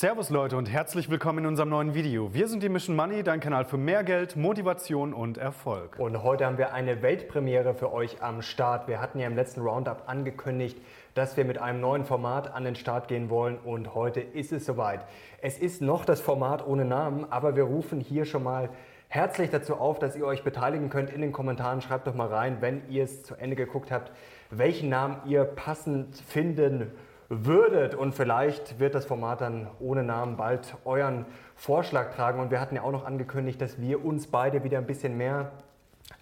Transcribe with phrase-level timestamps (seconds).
[0.00, 2.32] Servus Leute und herzlich willkommen in unserem neuen Video.
[2.32, 5.98] Wir sind die Mission Money, dein Kanal für mehr Geld, Motivation und Erfolg.
[5.98, 8.86] Und heute haben wir eine Weltpremiere für euch am Start.
[8.86, 10.80] Wir hatten ja im letzten Roundup angekündigt,
[11.14, 14.66] dass wir mit einem neuen Format an den Start gehen wollen und heute ist es
[14.66, 15.04] soweit.
[15.42, 18.68] Es ist noch das Format ohne Namen, aber wir rufen hier schon mal
[19.08, 21.80] herzlich dazu auf, dass ihr euch beteiligen könnt in den Kommentaren.
[21.80, 24.12] Schreibt doch mal rein, wenn ihr es zu Ende geguckt habt,
[24.50, 26.92] welchen Namen ihr passend finden
[27.28, 27.94] würdet.
[27.94, 32.40] Und vielleicht wird das Format dann ohne Namen bald euren Vorschlag tragen.
[32.40, 35.52] Und wir hatten ja auch noch angekündigt, dass wir uns beide wieder ein bisschen mehr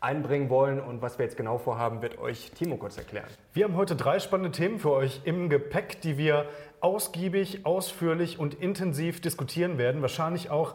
[0.00, 0.80] einbringen wollen.
[0.80, 3.26] Und was wir jetzt genau vorhaben, wird euch Timo kurz erklären.
[3.52, 6.46] Wir haben heute drei spannende Themen für euch im Gepäck, die wir
[6.80, 10.02] ausgiebig, ausführlich und intensiv diskutieren werden.
[10.02, 10.74] Wahrscheinlich auch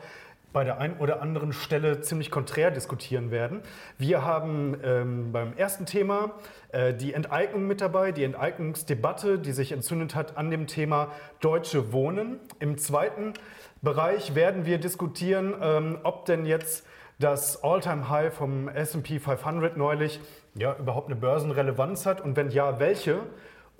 [0.54, 3.62] bei der einen oder anderen Stelle ziemlich konträr diskutieren werden.
[3.98, 6.34] Wir haben ähm, beim ersten Thema
[6.72, 11.94] äh, die Enteignung mit dabei, die Enteignungsdebatte, die sich entzündet hat an dem Thema Deutsche
[11.94, 12.40] Wohnen.
[12.60, 13.34] Im zweiten
[13.82, 16.86] Bereich werden wir diskutieren, ähm, ob denn jetzt
[17.20, 20.20] das All-Time-High vom S&P 500 neulich
[20.56, 23.20] ja, überhaupt eine Börsenrelevanz hat und wenn ja, welche?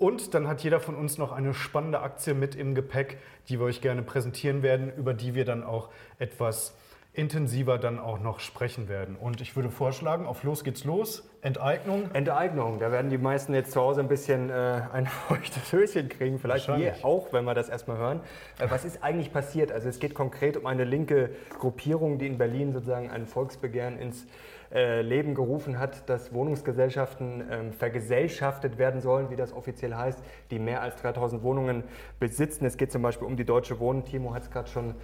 [0.02, 3.66] Und dann hat jeder von uns noch eine spannende Aktie mit im Gepäck, die wir
[3.66, 6.74] euch gerne präsentieren werden, über die wir dann auch etwas
[7.14, 9.16] intensiver dann auch noch sprechen werden.
[9.16, 11.28] Und ich würde vorschlagen, auf los geht's los.
[11.42, 12.10] Enteignung.
[12.14, 16.38] Enteignung, da werden die meisten jetzt zu Hause ein bisschen äh, ein feuchtes Höschen kriegen,
[16.38, 18.20] vielleicht wir auch, wenn wir das erstmal hören.
[18.58, 19.72] Äh, was ist eigentlich passiert?
[19.72, 24.26] Also es geht konkret um eine linke Gruppierung, die in Berlin sozusagen ein Volksbegehren ins
[24.72, 30.18] äh, Leben gerufen hat, dass Wohnungsgesellschaften ähm, vergesellschaftet werden sollen, wie das offiziell heißt,
[30.50, 31.84] die mehr als 3000 Wohnungen
[32.18, 32.64] besitzen.
[32.64, 34.06] Es geht zum Beispiel um die Deutsche Wohnen.
[34.06, 34.94] Timo hat es gerade schon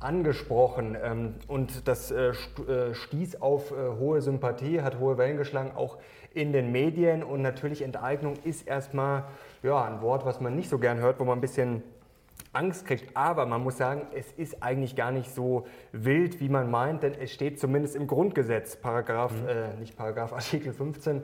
[0.00, 5.98] angesprochen ähm, und das äh, äh, stieß auf hohe Sympathie, hat hohe Wellen geschlagen, auch
[6.34, 9.24] in den Medien und natürlich Enteignung ist erstmal
[9.62, 11.82] ja, ein Wort, was man nicht so gern hört, wo man ein bisschen
[12.54, 13.16] Angst kriegt.
[13.16, 17.14] Aber man muss sagen, es ist eigentlich gar nicht so wild, wie man meint, denn
[17.14, 19.48] es steht zumindest im Grundgesetz, Paragraph, mhm.
[19.48, 21.20] äh, nicht Paragraph, Artikel 15, äh,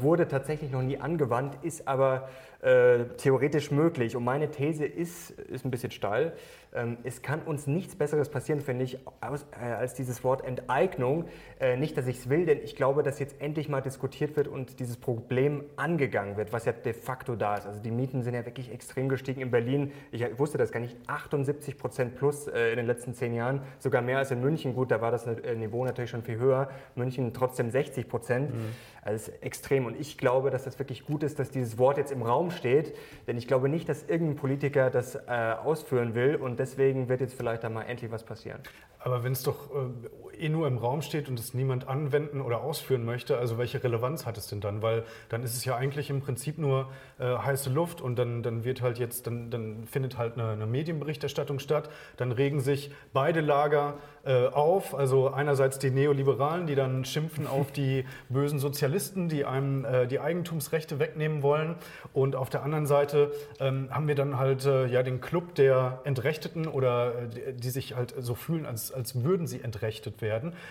[0.00, 2.28] wurde tatsächlich noch nie angewandt, ist aber
[2.60, 4.16] äh, theoretisch möglich.
[4.16, 6.32] Und meine These ist, ist ein bisschen steil,
[6.74, 11.24] ähm, es kann uns nichts Besseres passieren, finde ich, aus, äh, als dieses Wort Enteignung.
[11.60, 14.48] Äh, nicht, dass ich es will, denn ich glaube, dass jetzt endlich mal diskutiert wird
[14.48, 17.66] und dieses Problem angegangen wird, was ja de facto da ist.
[17.66, 19.92] Also die Mieten sind ja wirklich extrem gestiegen in Berlin.
[20.10, 24.02] Ich wusste das gar nicht, 78 Prozent plus äh, in den letzten zehn Jahren, sogar
[24.02, 24.74] mehr als in München.
[24.74, 26.68] Gut, da war das äh, Niveau natürlich schon viel höher.
[26.96, 28.54] München trotzdem 60 Prozent.
[28.54, 28.74] Mhm.
[29.02, 29.67] Also extrem.
[29.70, 32.94] Und ich glaube, dass das wirklich gut ist, dass dieses Wort jetzt im Raum steht,
[33.26, 36.36] denn ich glaube nicht, dass irgendein Politiker das äh, ausführen will.
[36.36, 38.60] Und deswegen wird jetzt vielleicht da mal endlich was passieren.
[39.00, 42.60] Aber wenn es doch äh, eh nur im Raum steht und es niemand anwenden oder
[42.60, 44.82] ausführen möchte, also welche Relevanz hat es denn dann?
[44.82, 48.64] Weil dann ist es ja eigentlich im Prinzip nur äh, heiße Luft und dann, dann
[48.64, 53.40] wird halt jetzt, dann, dann findet halt eine, eine Medienberichterstattung statt, dann regen sich beide
[53.40, 53.94] Lager
[54.24, 59.84] äh, auf, also einerseits die Neoliberalen, die dann schimpfen auf die bösen Sozialisten, die einem
[59.84, 61.76] äh, die Eigentumsrechte wegnehmen wollen
[62.12, 66.00] und auf der anderen Seite ähm, haben wir dann halt äh, ja den Club der
[66.04, 70.27] Entrechteten oder äh, die, die sich halt so fühlen, als als, würden sie entrechtet werden.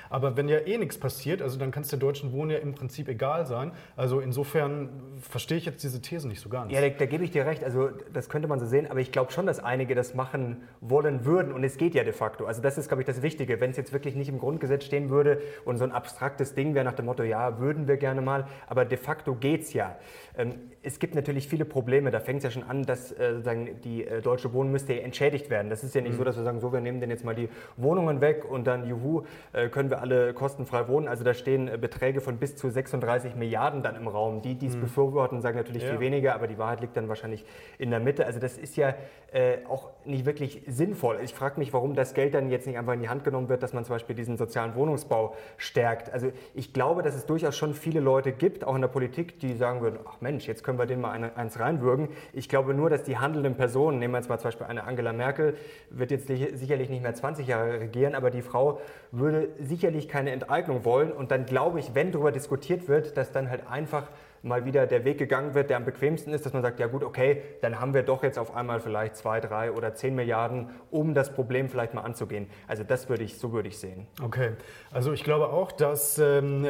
[0.10, 2.74] Aber wenn ja eh nichts passiert, also dann kann es der Deutschen Wohnen ja im
[2.74, 3.72] Prinzip egal sein.
[3.96, 4.90] Also insofern
[5.22, 6.72] verstehe ich jetzt diese These nicht so ganz.
[6.72, 7.64] Ja, da, da gebe ich dir recht.
[7.64, 8.90] Also das könnte man so sehen.
[8.90, 11.52] Aber ich glaube schon, dass einige das machen wollen würden.
[11.52, 12.46] Und es geht ja de facto.
[12.46, 13.60] Also das ist, glaube ich, das Wichtige.
[13.60, 16.86] Wenn es jetzt wirklich nicht im Grundgesetz stehen würde und so ein abstraktes Ding wäre
[16.86, 18.48] nach dem Motto, ja, würden wir gerne mal.
[18.68, 19.98] Aber de facto geht es ja.
[20.38, 22.12] Ähm, es gibt natürlich viele Probleme.
[22.12, 25.02] Da fängt es ja schon an, dass äh, sozusagen die äh, Deutsche Wohnen müsste ja
[25.02, 25.70] entschädigt werden.
[25.70, 26.18] Das ist ja nicht mhm.
[26.18, 28.68] so, dass wir sagen, so, wir nehmen denn jetzt mal die Wohnung Wohnungen weg und
[28.68, 29.24] dann, juhu,
[29.70, 31.08] können wir alle kostenfrei wohnen.
[31.08, 34.42] Also da stehen äh, Beträge von bis zu 36 Milliarden dann im Raum.
[34.42, 34.82] Die, die es mhm.
[34.82, 35.90] befürworten, sagen natürlich ja.
[35.92, 37.46] viel weniger, aber die Wahrheit liegt dann wahrscheinlich
[37.78, 38.26] in der Mitte.
[38.26, 38.96] Also das ist ja
[39.32, 41.20] äh, auch nicht wirklich sinnvoll.
[41.24, 43.62] Ich frage mich, warum das Geld dann jetzt nicht einfach in die Hand genommen wird,
[43.64, 46.14] dass man zum Beispiel diesen sozialen Wohnungsbau stärkt.
[46.14, 49.54] Also ich glaube, dass es durchaus schon viele Leute gibt, auch in der Politik, die
[49.56, 52.10] sagen würden, ach Mensch, jetzt können wir den mal eins reinwürgen.
[52.34, 55.14] Ich glaube nur, dass die handelnden Personen, nehmen wir jetzt mal zum Beispiel eine Angela
[55.14, 55.58] Merkel,
[55.90, 58.80] wird jetzt sicherlich nicht mehr 20 Jahre regieren, aber die Frau
[59.12, 61.12] würde sicherlich keine Enteignung wollen.
[61.12, 64.10] Und dann glaube ich, wenn darüber diskutiert wird, dass dann halt einfach
[64.44, 67.04] mal wieder der Weg gegangen wird, der am bequemsten ist, dass man sagt, ja gut,
[67.04, 71.14] okay, dann haben wir doch jetzt auf einmal vielleicht zwei, drei oder zehn Milliarden, um
[71.14, 72.48] das Problem vielleicht mal anzugehen.
[72.68, 74.08] Also das würde ich, so würde ich sehen.
[74.24, 74.52] Okay,
[74.92, 76.66] also ich glaube auch, dass ähm,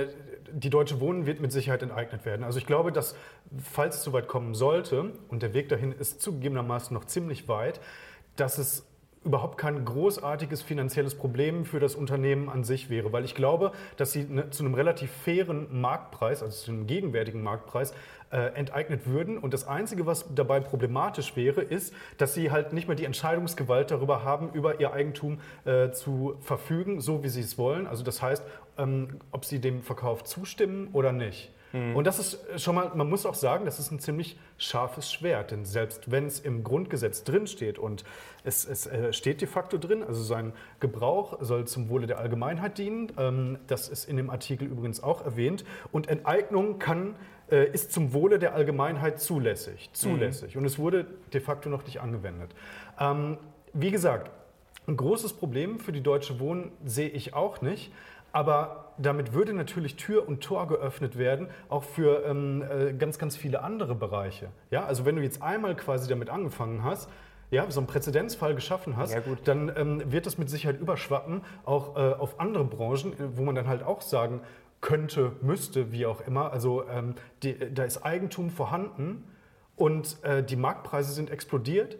[0.52, 2.44] die Deutsche Wohnen wird mit Sicherheit enteignet werden.
[2.44, 3.16] Also ich glaube, dass
[3.62, 7.80] falls es soweit kommen sollte, und der Weg dahin ist zugegebenermaßen noch ziemlich weit,
[8.36, 8.86] dass es
[9.28, 14.14] überhaupt kein großartiges finanzielles Problem für das Unternehmen an sich wäre, weil ich glaube, dass
[14.14, 17.94] sie ne, zu einem relativ fairen Marktpreis, also zu einem gegenwärtigen Marktpreis,
[18.32, 19.38] äh, enteignet würden.
[19.38, 23.92] Und das Einzige, was dabei problematisch wäre, ist, dass sie halt nicht mehr die Entscheidungsgewalt
[23.92, 27.88] darüber haben, über ihr Eigentum äh, zu verfügen, so wie sie es wollen.
[27.88, 28.44] Also das heißt,
[28.78, 31.52] ähm, ob sie dem Verkauf zustimmen oder nicht.
[31.74, 31.96] Mhm.
[31.96, 35.52] Und das ist schon mal, man muss auch sagen, das ist ein ziemlich scharfes Schwert,
[35.52, 38.04] denn selbst wenn es im Grundgesetz drinsteht und
[38.44, 42.78] es, es äh, steht de facto drin, also sein Gebrauch soll zum Wohle der Allgemeinheit
[42.78, 47.16] dienen, ähm, das ist in dem Artikel übrigens auch erwähnt, und Enteignung kann
[47.50, 49.90] äh, ist zum Wohle der Allgemeinheit zulässig.
[49.94, 50.56] Zulässig.
[50.56, 50.62] Mhm.
[50.62, 52.52] Und es wurde de facto noch nicht angewendet.
[53.00, 53.38] Ähm,
[53.74, 54.31] wie gesagt,
[54.88, 57.92] ein großes Problem für die Deutsche Wohnen sehe ich auch nicht.
[58.31, 63.36] Aber damit würde natürlich Tür und Tor geöffnet werden, auch für ähm, äh, ganz, ganz
[63.36, 64.50] viele andere Bereiche.
[64.72, 64.86] Ja?
[64.86, 67.10] Also wenn du jetzt einmal quasi damit angefangen hast,
[67.50, 71.96] ja, so einen Präzedenzfall geschaffen hast, ja, dann ähm, wird das mit Sicherheit überschwappen, auch
[71.96, 74.42] äh, auf andere Branchen, wo man dann halt auch sagen
[74.82, 76.52] könnte, müsste, wie auch immer.
[76.52, 79.24] Also ähm, die, da ist Eigentum vorhanden
[79.76, 81.98] und äh, die Marktpreise sind explodiert.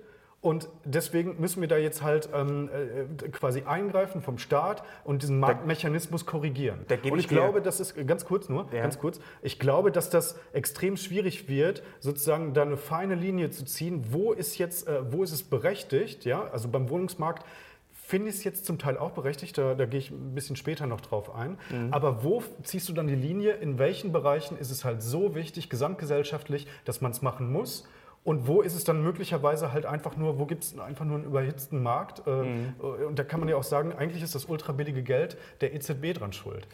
[0.48, 5.42] Und deswegen müssen wir da jetzt halt ähm, äh, quasi eingreifen vom Staat und diesen
[5.42, 6.86] Marktmechanismus korrigieren.
[6.88, 8.82] Da und ich, ich glaube, das ist ganz kurz nur, ja.
[8.82, 9.20] ganz kurz.
[9.42, 14.06] Ich glaube, dass das extrem schwierig wird, sozusagen da eine feine Linie zu ziehen.
[14.12, 16.24] Wo ist jetzt, äh, wo ist es berechtigt?
[16.24, 17.46] Ja, also beim Wohnungsmarkt
[17.92, 20.88] finde ich es jetzt zum Teil auch berechtigt, da, da, gehe ich ein bisschen später
[20.88, 21.58] noch drauf ein.
[21.70, 21.92] Mhm.
[21.92, 23.56] Aber wo ziehst du dann die Linie?
[23.56, 27.86] In welchen Bereichen ist es halt so wichtig, gesamtgesellschaftlich, dass man es machen muss?
[28.28, 31.24] Und wo ist es dann möglicherweise halt einfach nur, wo gibt es einfach nur einen
[31.24, 32.28] überhitzten Markt?
[32.28, 32.74] Äh, mhm.
[33.08, 36.34] Und da kann man ja auch sagen, eigentlich ist das ultrabillige Geld der EZB dran
[36.34, 36.68] schuld.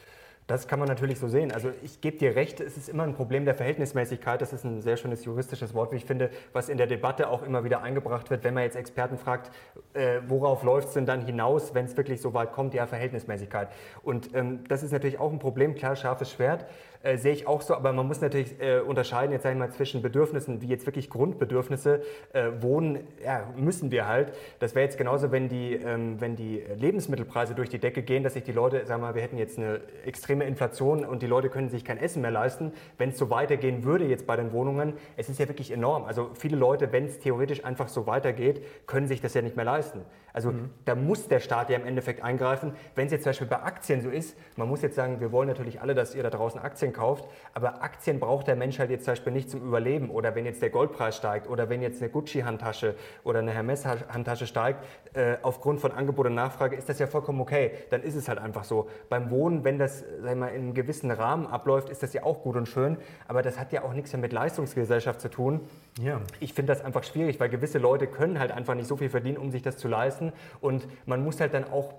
[0.47, 1.51] Das kann man natürlich so sehen.
[1.51, 4.41] Also ich gebe dir recht, es ist immer ein Problem der Verhältnismäßigkeit.
[4.41, 7.43] Das ist ein sehr schönes juristisches Wort, wie ich finde, was in der Debatte auch
[7.43, 9.51] immer wieder eingebracht wird, wenn man jetzt Experten fragt,
[9.93, 13.69] äh, worauf läuft es denn dann hinaus, wenn es wirklich so weit kommt, ja, Verhältnismäßigkeit.
[14.01, 16.65] Und ähm, das ist natürlich auch ein Problem, klar, scharfes Schwert.
[17.03, 19.69] Äh, sehe ich auch so, aber man muss natürlich äh, unterscheiden, jetzt sage ich mal,
[19.71, 22.01] zwischen Bedürfnissen, wie jetzt wirklich Grundbedürfnisse,
[22.31, 24.33] äh, Wohnen, ja, müssen wir halt.
[24.59, 28.35] Das wäre jetzt genauso, wenn die, ähm, wenn die Lebensmittelpreise durch die Decke gehen, dass
[28.35, 31.49] sich die Leute, sagen wir mal, wir hätten jetzt eine extreme Inflation und die Leute
[31.49, 32.71] können sich kein Essen mehr leisten.
[32.97, 36.05] Wenn es so weitergehen würde jetzt bei den Wohnungen, es ist ja wirklich enorm.
[36.05, 39.65] Also viele Leute, wenn es theoretisch einfach so weitergeht, können sich das ja nicht mehr
[39.65, 40.05] leisten.
[40.31, 40.69] Also mhm.
[40.85, 42.73] da muss der Staat ja im Endeffekt eingreifen.
[42.95, 45.49] Wenn es jetzt zum Beispiel bei Aktien so ist, man muss jetzt sagen, wir wollen
[45.49, 49.05] natürlich alle, dass ihr da draußen Aktien kauft, aber Aktien braucht der Mensch halt jetzt
[49.05, 50.09] zum Beispiel nicht zum Überleben.
[50.09, 54.83] Oder wenn jetzt der Goldpreis steigt oder wenn jetzt eine Gucci-Handtasche oder eine Hermes-Handtasche steigt,
[55.13, 57.71] äh, aufgrund von Angebot und Nachfrage ist das ja vollkommen okay.
[57.89, 58.89] Dann ist es halt einfach so.
[59.09, 62.41] Beim Wohnen, wenn das sag mal, in einem gewissen Rahmen abläuft, ist das ja auch
[62.41, 62.97] gut und schön,
[63.27, 65.61] aber das hat ja auch nichts mehr mit Leistungsgesellschaft zu tun.
[66.01, 66.21] Ja.
[66.39, 69.37] Ich finde das einfach schwierig, weil gewisse Leute können halt einfach nicht so viel verdienen,
[69.37, 70.33] um sich das zu leisten.
[70.61, 71.93] Und man muss halt dann auch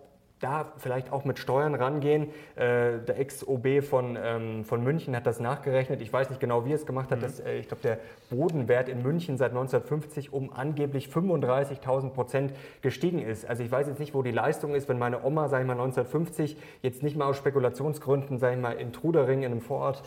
[0.45, 2.29] da vielleicht auch mit Steuern rangehen.
[2.55, 6.03] Äh, der Ex-OB von, ähm, von München hat das nachgerechnet.
[6.03, 7.19] Ich weiß nicht genau, wie er es gemacht hat.
[7.19, 7.23] Mhm.
[7.23, 7.99] Dass, äh, ich glaube, der
[8.29, 12.53] Bodenwert in München seit 1950 um angeblich 35.000 Prozent
[12.83, 13.49] gestiegen ist.
[13.49, 15.73] Also ich weiß jetzt nicht, wo die Leistung ist, wenn meine Oma, sage ich mal,
[15.73, 20.03] 1950 jetzt nicht mal aus Spekulationsgründen, sage ich mal, in Trudering, in einem Vorort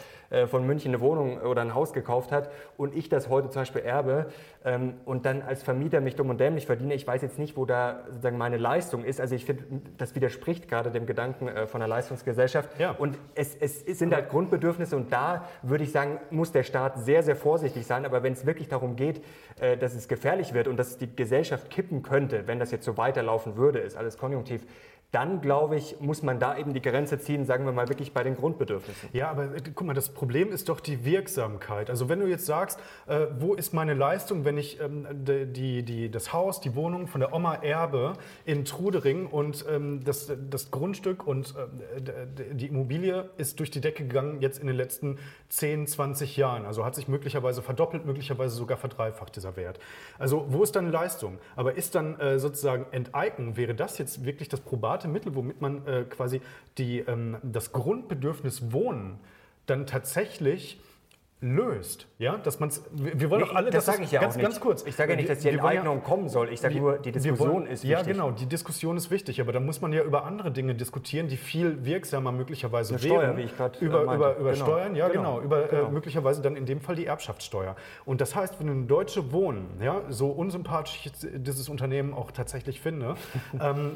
[0.47, 3.81] von München eine Wohnung oder ein Haus gekauft hat und ich das heute zum Beispiel
[3.81, 4.27] erbe
[4.65, 6.94] ähm, und dann als Vermieter mich dumm und dämlich verdiene.
[6.94, 9.21] Ich weiß jetzt nicht, wo da sozusagen meine Leistung ist.
[9.21, 9.63] Also ich finde,
[9.97, 12.77] das widerspricht gerade dem Gedanken äh, von der Leistungsgesellschaft.
[12.79, 12.91] Ja.
[12.91, 17.24] Und es, es, sind halt Grundbedürfnisse und da würde ich sagen, muss der Staat sehr,
[17.24, 18.06] sehr vorsichtig sein.
[18.06, 19.24] Aber wenn es wirklich darum geht,
[19.60, 22.98] äh, dass es gefährlich wird und dass die Gesellschaft kippen könnte, wenn das jetzt so
[22.98, 24.63] weiterlaufen würde, ist alles konjunktiv,
[25.12, 28.24] dann glaube ich, muss man da eben die Grenze ziehen, sagen wir mal wirklich bei
[28.24, 29.10] den Grundbedürfnissen.
[29.14, 31.90] Ja, aber äh, guck mal, das Problem ist doch die Wirksamkeit.
[31.90, 35.08] Also wenn du jetzt sagst, äh, wo ist meine Leistung, wenn ich ähm,
[35.54, 40.30] die, die, das Haus, die Wohnung von der Oma erbe in Trudering und ähm, das,
[40.50, 45.20] das Grundstück und äh, die Immobilie ist durch die Decke gegangen jetzt in den letzten
[45.50, 46.66] 10, 20 Jahren.
[46.66, 49.80] Also hat sich möglicherweise verdoppelt, möglicherweise sogar verdreifacht dieser Wert.
[50.20, 51.38] Also wo ist dann Leistung?
[51.56, 54.60] Aber ist dann äh, sozusagen Enteignung, wäre das jetzt wirklich das
[54.98, 56.42] probate Mittel, womit man äh, quasi
[56.77, 59.20] die, ähm, das Grundbedürfnis Wohnen
[59.66, 60.80] dann tatsächlich
[61.39, 64.44] löst, ja, dass man wir wollen doch alle, das sage ich ja ganz, auch nicht.
[64.44, 64.84] ganz kurz.
[64.88, 66.50] Ich sage ja nicht, dass die Enteignung ja, kommen soll.
[66.50, 67.89] Ich sage nur, die Diskussion wollen, ist wichtig.
[67.92, 71.27] Ja, genau, die Diskussion ist wichtig, aber da muss man ja über andere Dinge diskutieren,
[71.27, 73.16] die viel wirksamer möglicherweise Eine wären.
[73.18, 74.16] Steuer, wie ich gerade über, meinte.
[74.16, 74.66] über, über genau.
[74.66, 75.88] Steuern, ja, genau, genau über äh, genau.
[75.89, 77.75] Äh, möglicherweise dann in dem Fall die Erbschaftssteuer.
[78.06, 82.82] Und das heißt, wenn ein Deutsche Wohnen, ja, so unsympathisch ich dieses Unternehmen auch tatsächlich
[82.82, 83.13] finde,
[83.62, 83.92] ähm,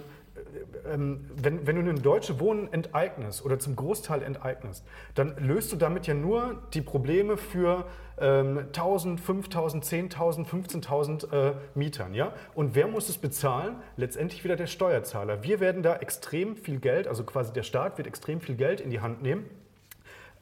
[0.92, 5.76] ähm, wenn, wenn du eine deutsche Wohnen enteignest oder zum Großteil enteignest, dann löst du
[5.76, 7.86] damit ja nur die Probleme für
[8.20, 12.14] ähm, 1000, 5000, 10.000, 15.000 äh, Mietern.
[12.14, 12.34] Ja?
[12.54, 13.76] Und wer muss es bezahlen?
[13.98, 15.44] Letztendlich wieder der Steuerzahler.
[15.44, 18.90] Wir werden da extrem viel Geld, also quasi der Staat wird extrem viel Geld in
[18.90, 19.46] die Hand nehmen.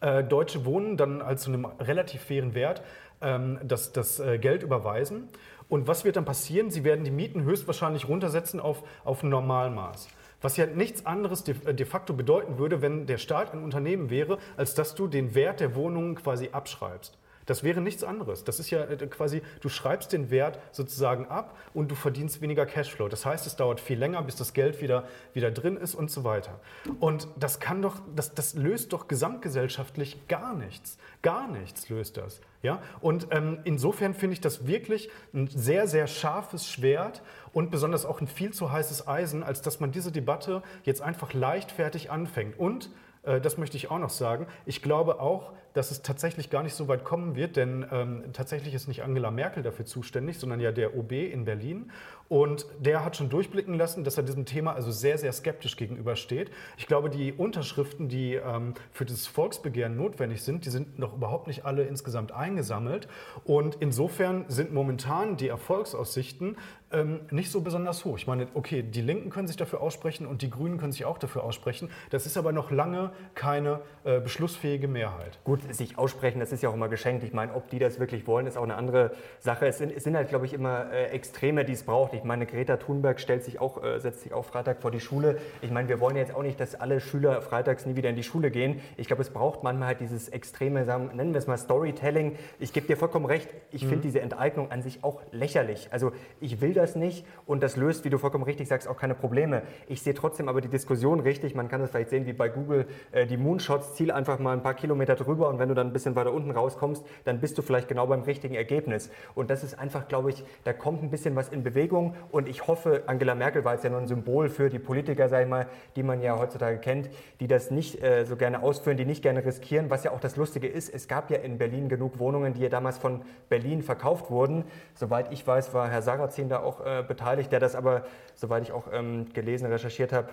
[0.01, 2.81] Äh, Deutsche Wohnen dann als zu einem relativ fairen Wert
[3.21, 5.29] ähm, das, das äh, Geld überweisen.
[5.69, 6.71] Und was wird dann passieren?
[6.71, 10.07] Sie werden die Mieten höchstwahrscheinlich runtersetzen auf, auf Normalmaß.
[10.41, 14.39] Was ja nichts anderes de, de, facto bedeuten würde, wenn der Staat ein Unternehmen wäre,
[14.57, 17.17] als dass du den Wert der Wohnungen quasi abschreibst.
[17.49, 18.43] Das wäre nichts anderes.
[18.43, 22.67] Das ist ja äh, quasi, du schreibst den Wert sozusagen ab und du verdienst weniger
[22.67, 23.07] Cashflow.
[23.07, 26.23] Das heißt, es dauert viel länger, bis das Geld wieder, wieder drin ist und so
[26.23, 26.59] weiter.
[26.99, 30.99] Und das kann doch, das, das löst doch gesamtgesellschaftlich gar nichts.
[31.23, 32.39] Gar nichts löst das.
[32.61, 32.83] Ja?
[33.01, 38.21] Und ähm, insofern finde ich das wirklich ein sehr, sehr scharfes Schwert und besonders auch
[38.21, 42.59] ein viel zu heißes Eisen, als dass man diese Debatte jetzt einfach leichtfertig anfängt.
[42.59, 42.91] Und
[43.23, 44.47] äh, das möchte ich auch noch sagen.
[44.65, 48.73] Ich glaube auch, dass es tatsächlich gar nicht so weit kommen wird, denn ähm, tatsächlich
[48.73, 51.89] ist nicht Angela Merkel dafür zuständig, sondern ja der OB in Berlin.
[52.29, 56.51] Und der hat schon durchblicken lassen, dass er diesem Thema also sehr, sehr skeptisch gegenübersteht.
[56.77, 61.47] Ich glaube, die Unterschriften, die ähm, für dieses Volksbegehren notwendig sind, die sind noch überhaupt
[61.47, 63.07] nicht alle insgesamt eingesammelt.
[63.45, 66.55] Und insofern sind momentan die Erfolgsaussichten
[66.91, 68.17] ähm, nicht so besonders hoch.
[68.17, 71.17] Ich meine, okay, die Linken können sich dafür aussprechen und die Grünen können sich auch
[71.17, 71.89] dafür aussprechen.
[72.09, 75.39] Das ist aber noch lange keine äh, beschlussfähige Mehrheit.
[75.43, 77.23] Gut, sich aussprechen, das ist ja auch immer geschenkt.
[77.23, 79.67] Ich meine, ob die das wirklich wollen, ist auch eine andere Sache.
[79.67, 82.13] Es sind, es sind halt, glaube ich, immer äh, Extreme, die es braucht.
[82.19, 85.37] Ich meine, Greta Thunberg stellt sich auch, äh, setzt sich auch Freitag vor die Schule.
[85.61, 88.23] Ich meine, wir wollen jetzt auch nicht, dass alle Schüler freitags nie wieder in die
[88.23, 88.81] Schule gehen.
[88.97, 92.35] Ich glaube, es braucht manchmal halt dieses extreme, sagen, nennen wir es mal Storytelling.
[92.59, 93.89] Ich gebe dir vollkommen recht, ich mhm.
[93.89, 95.87] finde diese Enteignung an sich auch lächerlich.
[95.91, 96.11] Also
[96.41, 99.61] ich will das nicht und das löst, wie du vollkommen richtig sagst, auch keine Probleme.
[99.87, 101.55] Ich sehe trotzdem aber die Diskussion richtig.
[101.55, 104.61] Man kann das vielleicht sehen wie bei Google, äh, die Moonshots, ziel einfach mal ein
[104.61, 107.61] paar Kilometer drüber und wenn du dann ein bisschen weiter unten rauskommst, dann bist du
[107.61, 109.09] vielleicht genau beim richtigen Ergebnis.
[109.35, 112.67] Und das ist einfach, glaube ich, da kommt ein bisschen was in Bewegung und ich
[112.67, 115.67] hoffe, Angela Merkel war jetzt ja nur ein Symbol für die Politiker, sag ich mal,
[115.95, 119.45] die man ja heutzutage kennt, die das nicht äh, so gerne ausführen, die nicht gerne
[119.45, 119.89] riskieren.
[119.89, 122.69] Was ja auch das Lustige ist, es gab ja in Berlin genug Wohnungen, die ja
[122.69, 124.63] damals von Berlin verkauft wurden.
[124.95, 128.03] Soweit ich weiß, war Herr Sarrazin da auch äh, beteiligt, der das aber,
[128.35, 130.29] soweit ich auch ähm, gelesen, recherchiert habe,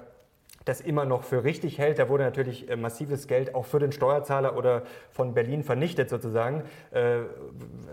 [0.66, 1.98] das immer noch für richtig hält.
[1.98, 6.64] Da wurde natürlich äh, massives Geld auch für den Steuerzahler oder von Berlin vernichtet sozusagen.
[6.90, 7.20] Äh,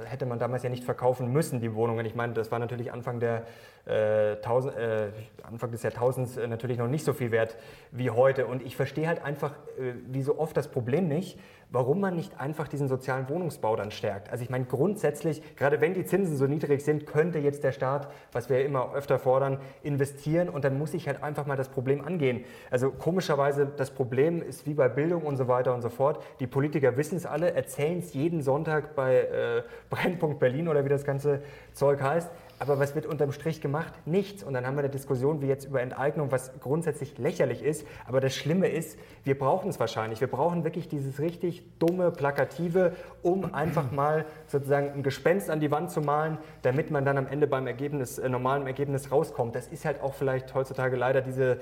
[0.06, 2.06] hätte man damals ja nicht verkaufen müssen, die Wohnungen.
[2.06, 3.46] Ich meine, das war natürlich Anfang, der,
[3.86, 5.10] äh, tausend, äh,
[5.44, 7.58] Anfang des Jahrtausends äh, natürlich noch nicht so viel wert
[7.92, 8.46] wie heute.
[8.46, 11.38] Und ich verstehe halt einfach, äh, wie so oft das Problem nicht,
[11.70, 14.30] warum man nicht einfach diesen sozialen Wohnungsbau dann stärkt.
[14.30, 18.10] Also ich meine, grundsätzlich, gerade wenn die Zinsen so niedrig sind, könnte jetzt der Staat,
[18.32, 22.06] was wir immer öfter fordern, investieren und dann muss ich halt einfach mal das Problem
[22.06, 22.46] angehen.
[22.70, 26.24] Also komischerweise, das Problem ist wie bei Bildung und so weiter und so fort.
[26.40, 31.04] Die Politiker wissen es alle, erzählen es jeden Sonntag bei Brennpunkt Berlin oder wie das
[31.04, 31.42] ganze
[31.74, 32.30] Zeug heißt.
[32.60, 33.94] Aber was wird unterm Strich gemacht?
[34.06, 34.44] Nichts.
[34.44, 37.86] Und dann haben wir eine Diskussion wie jetzt über Enteignung, was grundsätzlich lächerlich ist.
[38.08, 40.22] Aber das Schlimme ist, wir brauchen es wahrscheinlich.
[40.22, 45.72] Wir brauchen wirklich dieses richtig dumme, plakative, um einfach mal sozusagen ein Gespenst an die
[45.72, 49.56] Wand zu malen, damit man dann am Ende beim Ergebnis, äh, normalen Ergebnis rauskommt.
[49.56, 51.60] Das ist halt auch vielleicht heutzutage leider diese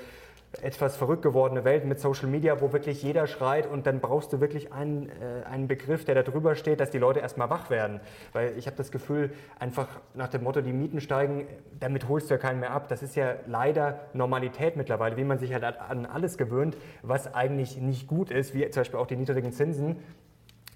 [0.62, 4.42] etwas verrückt gewordene Welt mit Social Media, wo wirklich jeder schreit und dann brauchst du
[4.42, 8.02] wirklich einen, äh, einen Begriff, der da drüber steht, dass die Leute erstmal wach werden.
[8.34, 11.48] Weil ich habe das Gefühl, einfach nach dem Motto, die Mieten steigen,
[11.80, 12.90] damit holst du ja keinen mehr ab.
[12.90, 17.78] Das ist ja leider Normalität mittlerweile, wie man sich halt an alles gewöhnt, was eigentlich
[17.78, 19.98] nicht gut ist, wie zum Beispiel auch die niedrigen Zinsen.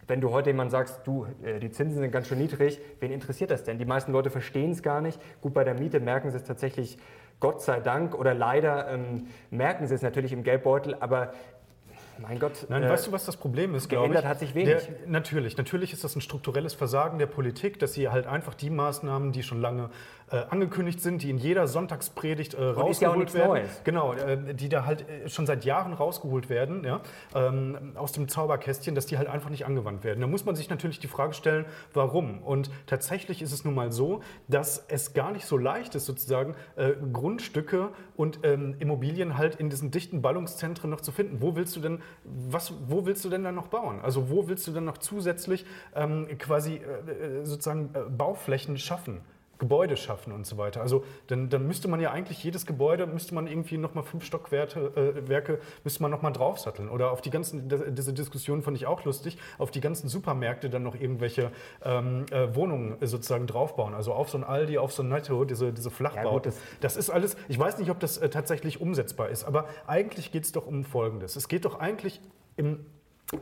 [0.07, 3.51] Wenn du heute jemand sagst, du, äh, die Zinsen sind ganz schön niedrig, wen interessiert
[3.51, 3.77] das denn?
[3.77, 5.19] Die meisten Leute verstehen es gar nicht.
[5.41, 6.97] Gut, bei der Miete merken sie es tatsächlich
[7.39, 11.33] Gott sei Dank oder leider ähm, merken sie es natürlich im Geldbeutel, aber
[12.17, 12.65] mein Gott.
[12.69, 14.29] Nein, äh, weißt du, was das Problem ist, geändert ich?
[14.29, 14.85] hat sich wenig.
[14.85, 18.69] Der, natürlich, natürlich ist das ein strukturelles Versagen der Politik, dass sie halt einfach die
[18.69, 19.89] Maßnahmen, die schon lange
[20.31, 23.49] äh, angekündigt sind, die in jeder Sonntagspredigt äh, rausgeholt ja werden.
[23.49, 23.81] Neues.
[23.83, 27.01] Genau, äh, die da halt äh, schon seit Jahren rausgeholt werden, ja,
[27.35, 30.21] ähm, aus dem Zauberkästchen, dass die halt einfach nicht angewandt werden.
[30.21, 32.41] Da muss man sich natürlich die Frage stellen, warum?
[32.41, 36.55] Und tatsächlich ist es nun mal so, dass es gar nicht so leicht ist, sozusagen
[36.75, 41.41] äh, Grundstücke und ähm, Immobilien halt in diesen dichten Ballungszentren noch zu finden.
[41.41, 43.99] Wo willst du denn, was, wo willst du denn dann noch bauen?
[44.01, 46.81] Also wo willst du denn noch zusätzlich ähm, quasi
[47.43, 49.21] sozusagen Bauflächen schaffen?
[49.57, 50.81] Gebäude schaffen und so weiter.
[50.81, 54.91] Also dann, dann müsste man ja eigentlich jedes Gebäude, müsste man irgendwie nochmal fünf Stockwerke,
[54.95, 56.89] äh, Werke, müsste man nochmal draufsatteln.
[56.89, 60.83] Oder auf die ganzen, diese Diskussion fand ich auch lustig, auf die ganzen Supermärkte dann
[60.83, 61.51] noch irgendwelche
[61.83, 63.93] ähm, äh, Wohnungen sozusagen draufbauen.
[63.93, 66.51] Also auf so ein Aldi, auf so ein Netto, diese, diese Flachbauten.
[66.51, 69.67] Ja, das, das, ist alles, ich weiß nicht, ob das äh, tatsächlich umsetzbar ist, aber
[69.87, 71.35] eigentlich geht es doch um Folgendes.
[71.35, 72.21] Es geht doch eigentlich
[72.57, 72.85] im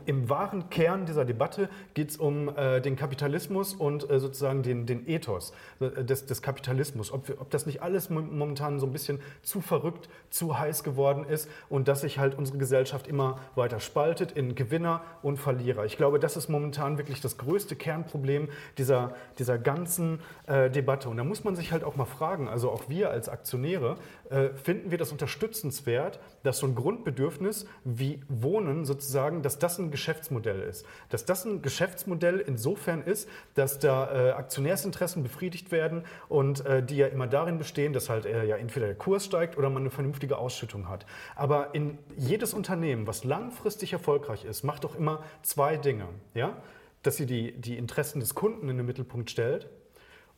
[0.06, 4.86] im wahren Kern dieser Debatte geht es um äh, den Kapitalismus und äh, sozusagen den,
[4.86, 7.12] den Ethos äh, des, des Kapitalismus.
[7.12, 11.24] Ob, wir, ob, das nicht alles momentan so ein bisschen zu verrückt, zu heiß geworden
[11.24, 15.84] ist und dass sich halt unsere Gesellschaft immer weiter spaltet in Gewinner und Verlierer.
[15.84, 18.48] Ich glaube, das ist momentan wirklich das größte Kernproblem
[18.78, 21.10] dieser, dieser ganzen äh, Debatte.
[21.10, 23.96] Und da muss man sich halt auch mal fragen, also auch wir als Aktionäre,
[24.30, 29.90] äh, finden wir das unterstützenswert, dass so ein Grundbedürfnis wie Wohnen sozusagen, dass das ein
[29.90, 30.86] Geschäftsmodell ist.
[31.08, 36.96] Dass das ein Geschäftsmodell insofern ist, dass da äh, Aktionärsinteressen befriedigt werden und äh, die
[36.96, 39.90] ja immer darin bestehen, dass halt äh, ja entweder der Kurs steigt oder man eine
[39.90, 41.06] vernünftige Ausschüttung hat.
[41.36, 46.08] Aber in jedes Unternehmen, was langfristig erfolgreich ist, macht doch immer zwei Dinge.
[46.34, 46.56] Ja?
[47.02, 49.68] Dass sie die, die Interessen des Kunden in den Mittelpunkt stellt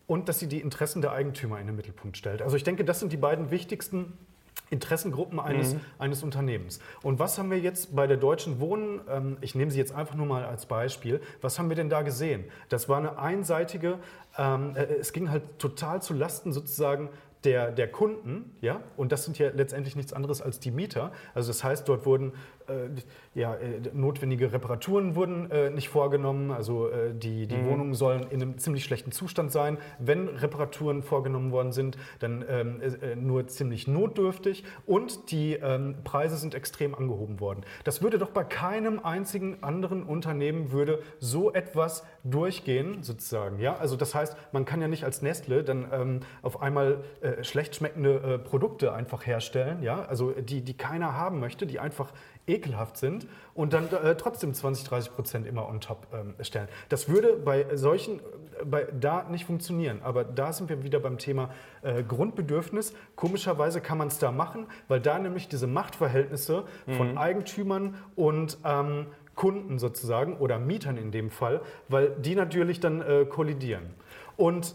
[0.06, 2.42] und dass sie die Interessen der Eigentümer in den Mittelpunkt stellt.
[2.42, 4.12] Also ich denke, das sind die beiden wichtigsten
[4.70, 5.80] Interessengruppen eines, mhm.
[5.98, 6.80] eines Unternehmens.
[7.02, 10.14] Und was haben wir jetzt bei der Deutschen Wohnen, ähm, ich nehme sie jetzt einfach
[10.14, 12.44] nur mal als Beispiel, was haben wir denn da gesehen?
[12.68, 13.98] Das war eine einseitige,
[14.36, 17.10] ähm, äh, es ging halt total zu Lasten sozusagen
[17.44, 21.12] der, der Kunden, ja, und das sind ja letztendlich nichts anderes als die Mieter.
[21.32, 22.32] Also das heißt, dort wurden
[23.36, 26.50] ja, äh, notwendige Reparaturen wurden äh, nicht vorgenommen.
[26.50, 27.66] Also äh, die, die mhm.
[27.66, 29.76] Wohnungen sollen in einem ziemlich schlechten Zustand sein.
[29.98, 34.64] Wenn Reparaturen vorgenommen worden sind, dann ähm, äh, nur ziemlich notdürftig.
[34.86, 37.62] Und die ähm, Preise sind extrem angehoben worden.
[37.84, 43.58] Das würde doch bei keinem einzigen anderen Unternehmen würde so etwas durchgehen, sozusagen.
[43.60, 43.76] Ja?
[43.76, 47.76] Also das heißt, man kann ja nicht als Nestle dann ähm, auf einmal äh, schlecht
[47.76, 50.04] schmeckende Produkte einfach herstellen, ja?
[50.04, 52.12] also die, die keiner haben möchte, die einfach
[52.46, 56.68] ekelhaft sind und dann äh, trotzdem 20, 30 Prozent immer on top ähm, stellen.
[56.88, 58.20] Das würde bei solchen,
[58.60, 60.00] äh, bei, da nicht funktionieren.
[60.02, 61.50] Aber da sind wir wieder beim Thema
[61.82, 62.94] äh, Grundbedürfnis.
[63.16, 66.92] Komischerweise kann man es da machen, weil da nämlich diese Machtverhältnisse mhm.
[66.92, 73.02] von Eigentümern und ähm, Kunden sozusagen oder Mietern in dem Fall, weil die natürlich dann
[73.02, 73.94] äh, kollidieren.
[74.36, 74.74] Und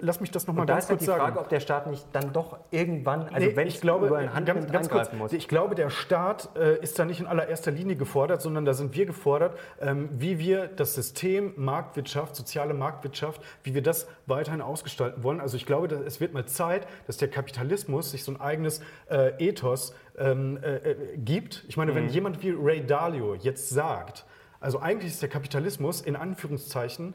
[0.00, 1.18] lass mich das nochmal ganz kurz sagen.
[1.18, 3.80] Da ist die Frage, ob der Staat nicht dann doch irgendwann, also nee, wenn ich
[3.80, 5.32] glaube, über ein ganz, ganz kurz, muss.
[5.32, 8.94] Ich glaube, der Staat äh, ist da nicht in allererster Linie gefordert, sondern da sind
[8.94, 15.22] wir gefordert, ähm, wie wir das System Marktwirtschaft, soziale Marktwirtschaft, wie wir das weiterhin ausgestalten
[15.22, 15.40] wollen.
[15.40, 19.32] Also ich glaube, es wird mal Zeit, dass der Kapitalismus sich so ein eigenes äh,
[19.38, 21.64] Ethos ähm, äh, äh gibt.
[21.68, 21.96] Ich meine, mhm.
[21.96, 24.26] wenn jemand wie Ray Dalio jetzt sagt,
[24.64, 27.12] also eigentlich ist der Kapitalismus in Anführungszeichen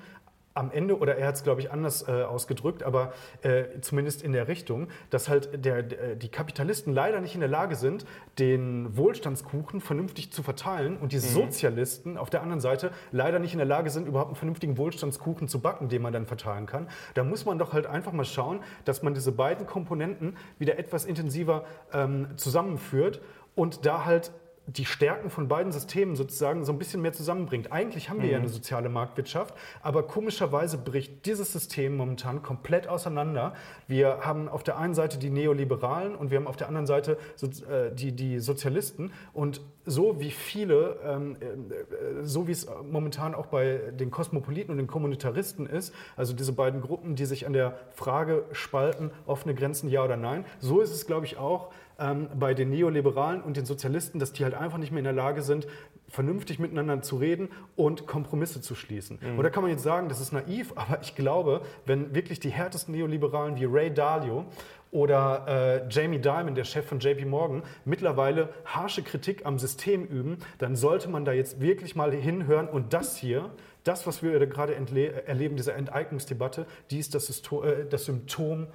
[0.59, 4.33] am Ende, oder er hat es, glaube ich, anders äh, ausgedrückt, aber äh, zumindest in
[4.33, 8.05] der Richtung, dass halt der, der, die Kapitalisten leider nicht in der Lage sind,
[8.37, 11.21] den Wohlstandskuchen vernünftig zu verteilen und die mhm.
[11.21, 15.47] Sozialisten auf der anderen Seite leider nicht in der Lage sind, überhaupt einen vernünftigen Wohlstandskuchen
[15.47, 16.87] zu backen, den man dann verteilen kann.
[17.13, 21.05] Da muss man doch halt einfach mal schauen, dass man diese beiden Komponenten wieder etwas
[21.05, 23.21] intensiver ähm, zusammenführt
[23.55, 24.31] und da halt
[24.77, 27.71] die Stärken von beiden Systemen sozusagen so ein bisschen mehr zusammenbringt.
[27.71, 28.31] Eigentlich haben wir mhm.
[28.31, 33.53] ja eine soziale Marktwirtschaft, aber komischerweise bricht dieses System momentan komplett auseinander.
[33.87, 37.17] Wir haben auf der einen Seite die Neoliberalen und wir haben auf der anderen Seite
[37.35, 39.11] so, äh, die, die Sozialisten.
[39.33, 44.77] Und so wie viele, ähm, äh, so wie es momentan auch bei den Kosmopoliten und
[44.77, 49.89] den Kommunitaristen ist, also diese beiden Gruppen, die sich an der Frage spalten, offene Grenzen
[49.89, 53.65] ja oder nein, so ist es, glaube ich, auch ähm, bei den Neoliberalen und den
[53.65, 55.67] Sozialisten, dass die halt einfach nicht mehr in der Lage sind,
[56.07, 59.19] vernünftig miteinander zu reden und Kompromisse zu schließen.
[59.21, 59.39] Mhm.
[59.39, 62.95] Oder kann man jetzt sagen, das ist naiv, aber ich glaube, wenn wirklich die härtesten
[62.95, 64.45] Neoliberalen wie Ray Dalio
[64.91, 70.39] oder äh, Jamie Dimon, der Chef von JP Morgan, mittlerweile harsche Kritik am System üben,
[70.57, 73.51] dann sollte man da jetzt wirklich mal hinhören und das hier,
[73.83, 78.67] das, was wir gerade erleben, diese Enteignungsdebatte, die ist das, äh, das Symptom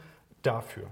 [0.43, 0.85] dafür.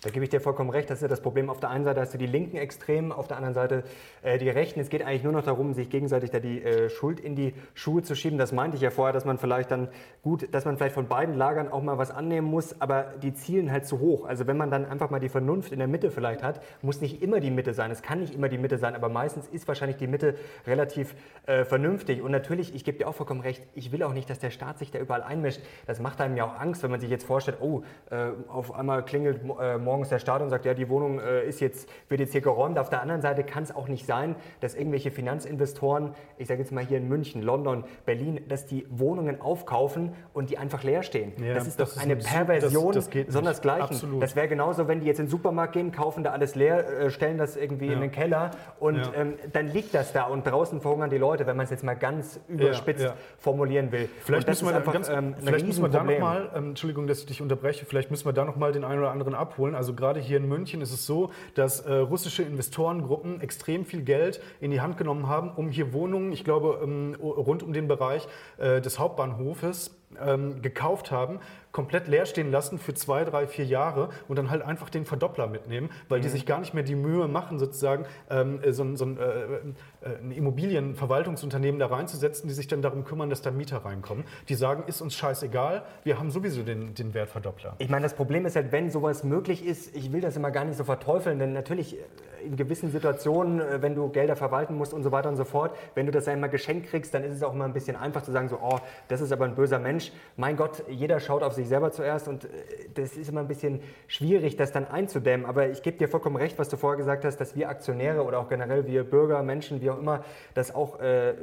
[0.00, 0.88] Da gebe ich dir vollkommen recht.
[0.90, 1.50] Das ist ja das Problem.
[1.50, 3.82] Auf der einen Seite hast du die linken Extremen, auf der anderen Seite
[4.22, 4.78] äh, die Rechten.
[4.78, 8.02] Es geht eigentlich nur noch darum, sich gegenseitig da die äh, Schuld in die Schuhe
[8.02, 8.38] zu schieben.
[8.38, 9.88] Das meinte ich ja vorher, dass man vielleicht dann
[10.22, 13.72] gut, dass man vielleicht von beiden Lagern auch mal was annehmen muss, aber die zielen
[13.72, 14.24] halt zu hoch.
[14.24, 17.20] Also wenn man dann einfach mal die Vernunft in der Mitte vielleicht hat, muss nicht
[17.20, 17.90] immer die Mitte sein.
[17.90, 21.64] Es kann nicht immer die Mitte sein, aber meistens ist wahrscheinlich die Mitte relativ äh,
[21.64, 22.22] vernünftig.
[22.22, 24.78] Und natürlich, ich gebe dir auch vollkommen recht, ich will auch nicht, dass der Staat
[24.78, 25.60] sich da überall einmischt.
[25.88, 29.04] Das macht einem ja auch Angst, wenn man sich jetzt vorstellt, oh, äh, auf einmal
[29.04, 32.32] klingelt äh, morgens der Staat und sagt, ja, die Wohnung äh, ist jetzt, wird jetzt
[32.32, 32.78] hier geräumt.
[32.78, 36.72] Auf der anderen Seite kann es auch nicht sein, dass irgendwelche Finanzinvestoren, ich sage jetzt
[36.72, 41.32] mal hier in München, London, Berlin, dass die Wohnungen aufkaufen und die einfach leer stehen.
[41.42, 44.20] Ja, das ist das doch ist eine ein Perversion das, das sondersgleichen.
[44.20, 47.10] Das wäre genauso, wenn die jetzt in den Supermarkt gehen, kaufen da alles leer, äh,
[47.10, 47.94] stellen das irgendwie ja.
[47.94, 49.12] in den Keller und ja.
[49.14, 51.94] ähm, dann liegt das da und draußen verhungern die Leute, wenn man es jetzt mal
[51.94, 54.08] ganz überspitzt formulieren will.
[54.20, 57.26] Vielleicht müssen wir einfach, ganz, ähm, vielleicht müssen wir da nochmal, ähm, Entschuldigung, dass ich
[57.26, 59.74] dich unterbreche, vielleicht müssen wir da nochmal den einen oder anderen abholen.
[59.78, 64.40] Also gerade hier in München ist es so, dass äh, russische Investorengruppen extrem viel Geld
[64.60, 68.26] in die Hand genommen haben, um hier Wohnungen, ich glaube, ähm, rund um den Bereich
[68.56, 71.38] äh, des Hauptbahnhofes ähm, gekauft haben,
[71.78, 75.46] komplett leer stehen lassen für zwei, drei, vier Jahre und dann halt einfach den Verdoppler
[75.46, 76.22] mitnehmen, weil mhm.
[76.24, 80.18] die sich gar nicht mehr die Mühe machen, sozusagen ähm, so, so ein, äh, äh,
[80.20, 84.24] ein Immobilienverwaltungsunternehmen da reinzusetzen, die sich dann darum kümmern, dass da Mieter reinkommen.
[84.48, 87.76] Die sagen, ist uns scheißegal, wir haben sowieso den, den Wertverdoppler.
[87.78, 90.64] Ich meine, das Problem ist halt, wenn sowas möglich ist, ich will das immer gar
[90.64, 92.02] nicht so verteufeln, denn natürlich äh,
[92.44, 95.76] in gewissen Situationen, äh, wenn du Gelder verwalten musst und so weiter und so fort,
[95.94, 98.32] wenn du das einmal geschenkt kriegst, dann ist es auch immer ein bisschen einfach zu
[98.32, 100.12] sagen, so, oh, das ist aber ein böser Mensch.
[100.36, 102.48] Mein Gott, jeder schaut auf sich selber zuerst und äh,
[102.94, 105.46] das ist immer ein bisschen schwierig, das dann einzudämmen.
[105.46, 108.38] Aber ich gebe dir vollkommen recht, was du vorher gesagt hast, dass wir Aktionäre oder
[108.40, 111.34] auch generell wir Bürger, Menschen, wie auch immer, das auch äh,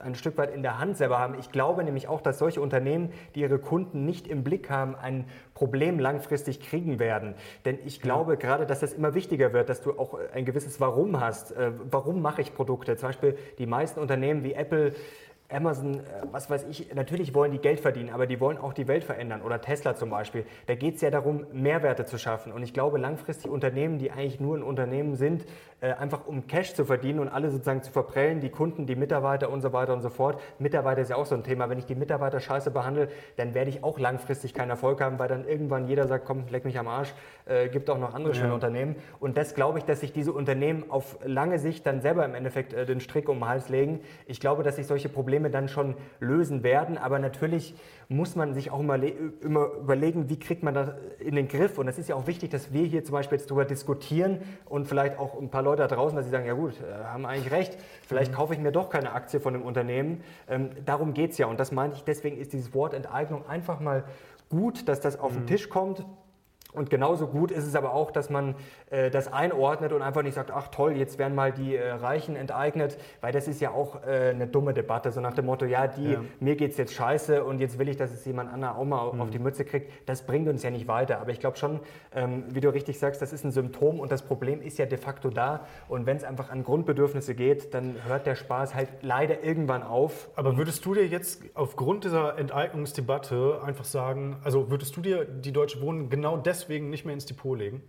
[0.00, 1.36] ein Stück weit in der Hand selber haben.
[1.38, 5.26] Ich glaube nämlich auch, dass solche Unternehmen, die ihre Kunden nicht im Blick haben, ein
[5.54, 7.34] Problem langfristig kriegen werden.
[7.64, 8.38] Denn ich glaube ja.
[8.38, 11.52] gerade, dass das immer wichtiger wird, dass du auch ein gewisses Warum hast.
[11.52, 12.96] Äh, warum mache ich Produkte?
[12.96, 14.92] Zum Beispiel die meisten Unternehmen wie Apple
[15.50, 16.02] Amazon, äh,
[16.32, 19.42] was weiß ich, natürlich wollen die Geld verdienen, aber die wollen auch die Welt verändern.
[19.42, 20.46] Oder Tesla zum Beispiel.
[20.66, 22.52] Da geht es ja darum, Mehrwerte zu schaffen.
[22.52, 25.44] Und ich glaube, langfristig Unternehmen, die eigentlich nur ein Unternehmen sind,
[25.80, 29.50] äh, einfach um Cash zu verdienen und alle sozusagen zu verprellen, die Kunden, die Mitarbeiter
[29.50, 30.40] und so weiter und so fort.
[30.58, 31.68] Mitarbeiter ist ja auch so ein Thema.
[31.68, 35.28] Wenn ich die Mitarbeiter scheiße behandle, dann werde ich auch langfristig keinen Erfolg haben, weil
[35.28, 37.12] dann irgendwann jeder sagt, komm, leck mich am Arsch,
[37.44, 38.40] äh, gibt auch noch andere ja.
[38.40, 38.96] schöne Unternehmen.
[39.20, 42.72] Und das glaube ich, dass sich diese Unternehmen auf lange Sicht dann selber im Endeffekt
[42.72, 44.00] äh, den Strick um den Hals legen.
[44.26, 47.74] Ich glaube, dass sich solche Probleme dann schon lösen werden, aber natürlich
[48.08, 48.98] muss man sich auch immer,
[49.42, 51.78] immer überlegen, wie kriegt man das in den Griff.
[51.78, 54.86] Und es ist ja auch wichtig, dass wir hier zum Beispiel jetzt darüber diskutieren und
[54.86, 57.52] vielleicht auch ein paar Leute da draußen, dass sie sagen, ja gut, äh, haben eigentlich
[57.52, 58.36] recht, vielleicht mhm.
[58.36, 60.22] kaufe ich mir doch keine Aktie von dem Unternehmen.
[60.48, 61.46] Ähm, darum geht es ja.
[61.46, 64.04] Und das meine ich, deswegen ist dieses Wort Enteignung einfach mal
[64.48, 65.38] gut, dass das auf mhm.
[65.38, 66.04] den Tisch kommt.
[66.74, 68.56] Und genauso gut ist es aber auch, dass man
[68.90, 72.34] äh, das einordnet und einfach nicht sagt, ach toll, jetzt werden mal die äh, Reichen
[72.36, 75.86] enteignet, weil das ist ja auch äh, eine dumme Debatte, so nach dem Motto, ja,
[75.86, 76.20] die, ja.
[76.40, 79.20] mir es jetzt scheiße und jetzt will ich, dass es jemand anderer auch mal mhm.
[79.20, 79.90] auf die Mütze kriegt.
[80.06, 81.20] Das bringt uns ja nicht weiter.
[81.20, 81.80] Aber ich glaube schon,
[82.14, 84.98] ähm, wie du richtig sagst, das ist ein Symptom und das Problem ist ja de
[84.98, 85.66] facto da.
[85.88, 90.28] Und wenn es einfach an Grundbedürfnisse geht, dann hört der Spaß halt leider irgendwann auf.
[90.34, 95.52] Aber würdest du dir jetzt aufgrund dieser Enteignungsdebatte einfach sagen, also würdest du dir die
[95.52, 97.82] Deutsche Wohnen genau deswegen deswegen nicht mehr ins Depot legen?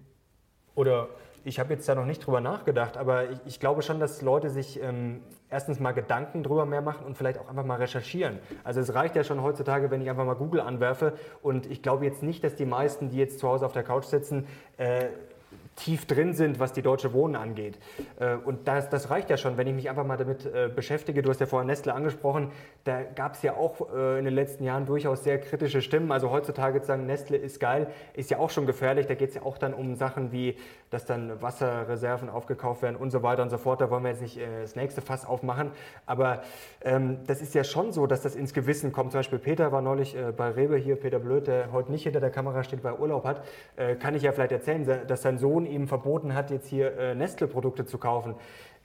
[0.75, 1.07] Oder
[1.45, 4.49] ich habe jetzt da noch nicht drüber nachgedacht, aber ich, ich glaube schon, dass Leute
[4.49, 8.39] sich ähm, erstens mal Gedanken drüber mehr machen und vielleicht auch einfach mal recherchieren.
[8.63, 12.03] Also es reicht ja schon heutzutage, wenn ich einfach mal Google anwerfe und ich glaube
[12.03, 15.05] jetzt nicht, dass die meisten, die jetzt zu Hause auf der Couch sitzen, äh,
[15.75, 17.77] tief drin sind, was die deutsche Wohnen angeht.
[18.19, 21.21] Äh, und das, das reicht ja schon, wenn ich mich einfach mal damit äh, beschäftige.
[21.21, 22.51] Du hast ja vorhin Nestle angesprochen,
[22.85, 26.11] da gab es ja auch äh, in den letzten Jahren durchaus sehr kritische Stimmen.
[26.11, 29.07] Also heutzutage zu sagen, Nestle ist geil, ist ja auch schon gefährlich.
[29.07, 30.55] Da geht es ja auch dann um Sachen wie,
[30.91, 33.81] dass dann Wasserreserven aufgekauft werden und so weiter und so fort.
[33.81, 35.71] Da wollen wir jetzt nicht das nächste Fass aufmachen.
[36.05, 36.41] Aber
[36.83, 39.11] ähm, das ist ja schon so, dass das ins Gewissen kommt.
[39.11, 42.29] Zum Beispiel Peter war neulich bei Rewe hier, Peter Blöd, der heute nicht hinter der
[42.29, 43.43] Kamera steht, weil er Urlaub hat,
[43.99, 47.86] kann ich ja vielleicht erzählen, dass sein Sohn Ihm verboten hat, jetzt hier äh, Nestle-Produkte
[47.86, 48.36] zu kaufen.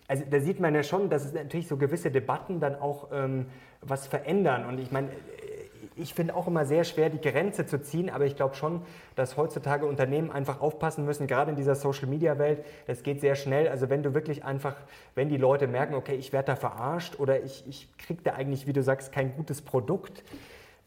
[0.09, 3.47] Also da sieht man ja schon, dass es natürlich so gewisse Debatten dann auch ähm,
[3.81, 4.67] was verändern.
[4.67, 5.13] Und ich meine, äh,
[5.97, 8.83] ich finde auch immer sehr schwer, die Grenze zu ziehen, aber ich glaube schon,
[9.17, 12.65] dass heutzutage Unternehmen einfach aufpassen müssen, gerade in dieser Social-Media-Welt.
[12.87, 13.69] Das geht sehr schnell.
[13.69, 14.77] Also wenn du wirklich einfach,
[15.15, 18.67] wenn die Leute merken, okay, ich werde da verarscht oder ich, ich kriege da eigentlich,
[18.67, 20.25] wie du sagst, kein gutes Produkt,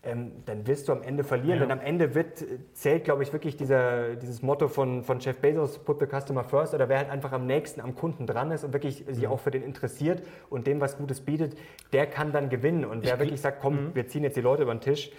[0.05, 1.59] ähm, dann wirst du am Ende verlieren.
[1.59, 1.65] Ja.
[1.65, 5.79] Denn am Ende wird, zählt, glaube ich, wirklich dieser, dieses Motto von, von Jeff Bezos,
[5.79, 8.73] put the customer first, oder wer halt einfach am nächsten am Kunden dran ist und
[8.73, 11.55] wirklich sich auch für den interessiert und dem was Gutes bietet,
[11.93, 12.83] der kann dann gewinnen.
[12.83, 13.95] Und wer ich wirklich sagt, komm, mhm.
[13.95, 15.11] wir ziehen jetzt die Leute über den Tisch,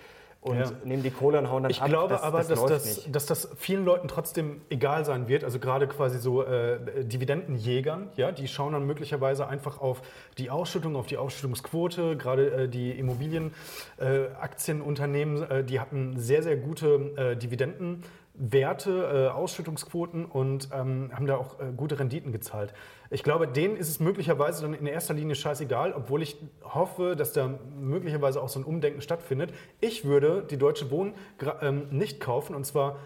[0.45, 0.71] und ja.
[0.85, 1.89] nehmen die Kohle und hauen dann ich ab.
[1.89, 5.43] Ich glaube das, aber, das dass, das, dass, das, vielen Leuten trotzdem egal sein wird.
[5.43, 10.03] Also gerade quasi so äh, Dividendenjägern, ja, die schauen dann möglicherweise einfach auf
[10.37, 12.19] die Ausschüttung, auf die Ausschüttungsquote.
[12.19, 18.03] Gerade äh, die Immobilienaktienunternehmen, äh, die hatten sehr, sehr gute äh, Dividenden.
[18.35, 22.75] Werte, äh, Ausschüttungsquoten und ähm, haben da auch äh, gute Renditen gezahlt.
[23.11, 27.33] Ich glaube, denen ist es möglicherweise dann in erster Linie scheißegal, obwohl ich hoffe, dass
[27.33, 29.55] da möglicherweise auch so ein Umdenken stattfindet.
[29.81, 31.15] Ich würde die Deutsche Wohnen
[31.63, 32.97] ähm, nicht kaufen und zwar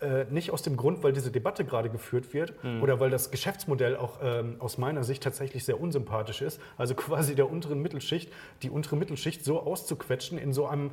[0.00, 2.82] äh, nicht aus dem Grund, weil diese Debatte gerade geführt wird mhm.
[2.82, 6.60] oder weil das Geschäftsmodell auch ähm, aus meiner Sicht tatsächlich sehr unsympathisch ist.
[6.76, 8.32] Also quasi der unteren Mittelschicht,
[8.62, 10.90] die untere Mittelschicht so auszuquetschen in so einem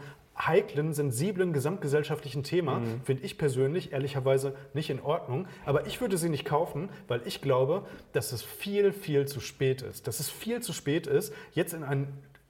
[0.47, 3.01] heiklen, sensiblen gesamtgesellschaftlichen Thema, mhm.
[3.03, 5.47] finde ich persönlich ehrlicherweise nicht in Ordnung.
[5.65, 9.81] Aber ich würde sie nicht kaufen, weil ich glaube, dass es viel, viel zu spät
[9.81, 10.07] ist.
[10.07, 12.07] Dass es viel zu spät ist, jetzt in einen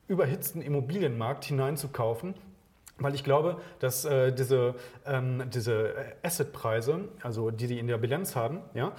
[0.07, 2.33] überhitzten Immobilienmarkt hineinzukaufen,
[2.97, 4.75] weil ich glaube, dass äh, diese,
[5.05, 8.93] ähm, diese Assetpreise, also die die in der Bilanz haben, ja,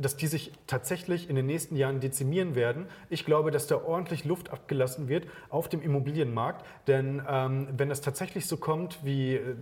[0.00, 2.86] dass die sich tatsächlich in den nächsten Jahren dezimieren werden.
[3.10, 6.64] Ich glaube, dass da ordentlich Luft abgelassen wird auf dem Immobilienmarkt.
[6.86, 9.56] Denn ähm, wenn das tatsächlich so kommt, wie äh,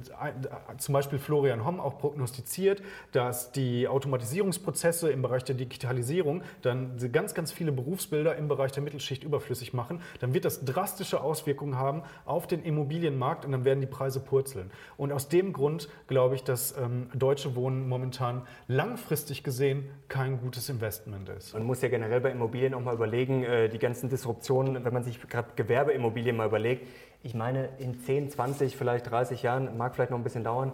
[0.79, 2.83] zum Beispiel Florian Homm auch prognostiziert,
[3.13, 8.83] dass die Automatisierungsprozesse im Bereich der Digitalisierung dann ganz, ganz viele Berufsbilder im Bereich der
[8.83, 13.81] Mittelschicht überflüssig machen, dann wird das drastische Auswirkungen haben auf den Immobilienmarkt und dann werden
[13.81, 14.71] die Preise purzeln.
[14.97, 20.69] Und aus dem Grund glaube ich, dass ähm, Deutsche Wohnen momentan langfristig gesehen kein gutes
[20.69, 21.55] Investment ist.
[21.55, 25.05] Man muss ja generell bei Immobilien auch mal überlegen, äh, die ganzen Disruptionen, wenn man
[25.05, 26.87] sich gerade Gewerbeimmobilien mal überlegt,
[27.23, 30.73] ich meine, in 10, 20, vielleicht 30 Jahren, mag vielleicht noch ein bisschen dauern,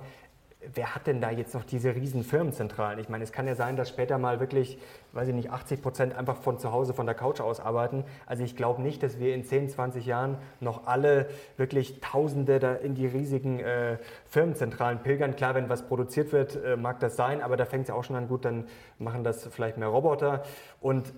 [0.73, 2.99] wer hat denn da jetzt noch diese riesen Firmenzentralen?
[2.99, 4.79] Ich meine, es kann ja sein, dass später mal wirklich,
[5.13, 8.05] weiß ich nicht, 80 Prozent einfach von zu Hause, von der Couch aus arbeiten.
[8.27, 12.75] Also ich glaube nicht, dass wir in 10, 20 Jahren noch alle wirklich Tausende da
[12.75, 15.37] in die riesigen äh, Firmenzentralen pilgern.
[15.37, 18.05] Klar, wenn was produziert wird, äh, mag das sein, aber da fängt es ja auch
[18.05, 18.67] schon an, gut, dann
[18.99, 20.43] machen das vielleicht mehr Roboter.
[20.81, 21.13] Und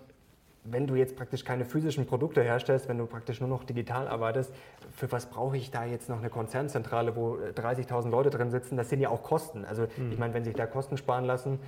[0.70, 4.52] wenn du jetzt praktisch keine physischen Produkte herstellst, wenn du praktisch nur noch digital arbeitest,
[4.92, 8.76] für was brauche ich da jetzt noch eine Konzernzentrale, wo 30.000 Leute drin sitzen?
[8.76, 9.64] Das sind ja auch Kosten.
[9.64, 10.12] Also mhm.
[10.12, 11.58] ich meine, wenn sich da Kosten sparen lassen,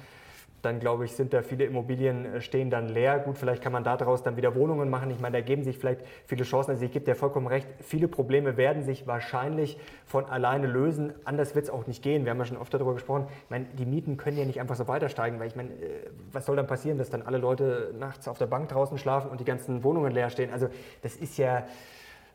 [0.63, 3.19] dann glaube ich, sind da viele Immobilien äh, stehen dann leer.
[3.19, 5.11] Gut, vielleicht kann man daraus dann wieder Wohnungen machen.
[5.11, 6.73] Ich meine, da geben sich vielleicht viele Chancen.
[6.73, 11.13] Also ich gebe dir vollkommen recht, viele Probleme werden sich wahrscheinlich von alleine lösen.
[11.25, 12.25] Anders wird es auch nicht gehen.
[12.25, 13.27] Wir haben ja schon oft darüber gesprochen.
[13.45, 16.11] Ich meine, die Mieten können ja nicht einfach so weiter steigen, weil ich meine, äh,
[16.33, 19.41] was soll dann passieren, dass dann alle Leute nachts auf der Bank draußen schlafen und
[19.41, 20.53] die ganzen Wohnungen leer stehen?
[20.53, 20.69] Also
[21.03, 21.65] das ist ja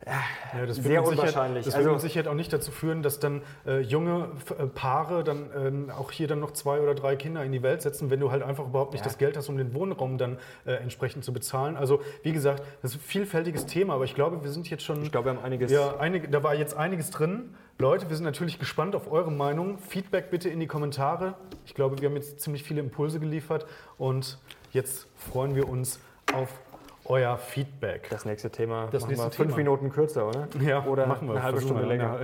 [0.06, 1.66] ja, das sehr unwahrscheinlich.
[1.66, 5.24] Das also, wird mit Sicherheit auch nicht dazu führen, dass dann äh, junge äh, Paare
[5.24, 8.20] dann ähm, auch hier dann noch zwei oder drei Kinder in die Welt setzen, wenn
[8.20, 9.06] du halt einfach überhaupt nicht ja.
[9.06, 11.78] das Geld hast, um den Wohnraum dann äh, entsprechend zu bezahlen.
[11.78, 15.04] Also wie gesagt, das ist ein vielfältiges Thema, aber ich glaube, wir sind jetzt schon.
[15.04, 15.72] Ich glaube, wir haben einiges.
[15.72, 17.56] Ja, einige, da war jetzt einiges drin.
[17.80, 19.78] Leute, wir sind natürlich gespannt auf eure Meinung.
[19.80, 21.36] Feedback bitte in die Kommentare.
[21.66, 23.66] Ich glaube, wir haben jetzt ziemlich viele Impulse geliefert
[23.98, 24.38] und
[24.72, 26.00] jetzt freuen wir uns
[26.34, 26.50] auf
[27.06, 28.10] euer Feedback.
[28.10, 29.58] Das nächste Thema das machen nächste wir fünf Thema.
[29.58, 30.48] Minuten kürzer, oder?
[30.62, 31.36] Ja, oder machen wir.
[31.36, 32.22] eine halbe Stunde länger.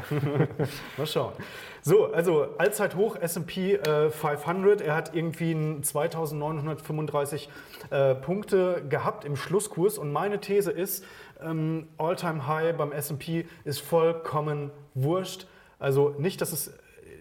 [0.97, 1.33] mal schauen.
[1.81, 4.81] So, also Allzeithoch S&P äh, 500.
[4.81, 7.49] Er hat irgendwie 2935
[7.89, 11.03] äh, Punkte gehabt im Schlusskurs und meine These ist,
[11.41, 15.47] ähm, All-Time High beim S&P ist vollkommen wurscht.
[15.79, 16.73] Also nicht, dass es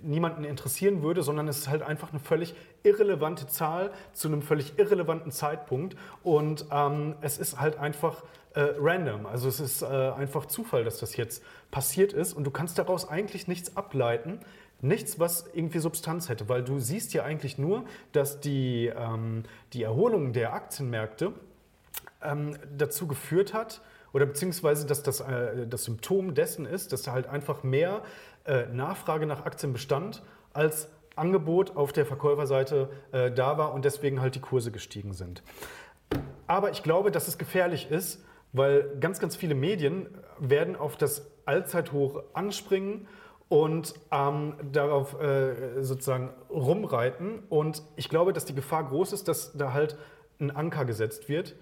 [0.03, 4.79] niemanden interessieren würde, sondern es ist halt einfach eine völlig irrelevante Zahl zu einem völlig
[4.79, 5.97] irrelevanten Zeitpunkt.
[6.23, 8.23] Und ähm, es ist halt einfach
[8.55, 9.27] äh, random.
[9.27, 12.33] Also es ist äh, einfach Zufall, dass das jetzt passiert ist.
[12.33, 14.41] Und du kannst daraus eigentlich nichts ableiten.
[14.81, 19.83] Nichts, was irgendwie Substanz hätte, weil du siehst ja eigentlich nur, dass die, ähm, die
[19.83, 21.33] Erholung der Aktienmärkte
[22.23, 23.81] ähm, dazu geführt hat,
[24.13, 28.03] oder beziehungsweise dass das äh, das Symptom dessen ist, dass da halt einfach mehr
[28.49, 34.21] äh, Nachfrage nach Aktien bestand, als Angebot auf der Verkäuferseite äh, da war und deswegen
[34.21, 35.43] halt die Kurse gestiegen sind.
[36.47, 40.09] Aber ich glaube, dass es gefährlich ist, weil ganz, ganz viele Medien
[40.39, 43.07] werden auf das Allzeithoch anspringen
[43.49, 47.41] und ähm, darauf äh, sozusagen rumreiten.
[47.49, 49.97] Und ich glaube, dass die Gefahr groß ist, dass da halt
[50.41, 51.57] ein Anker gesetzt wird,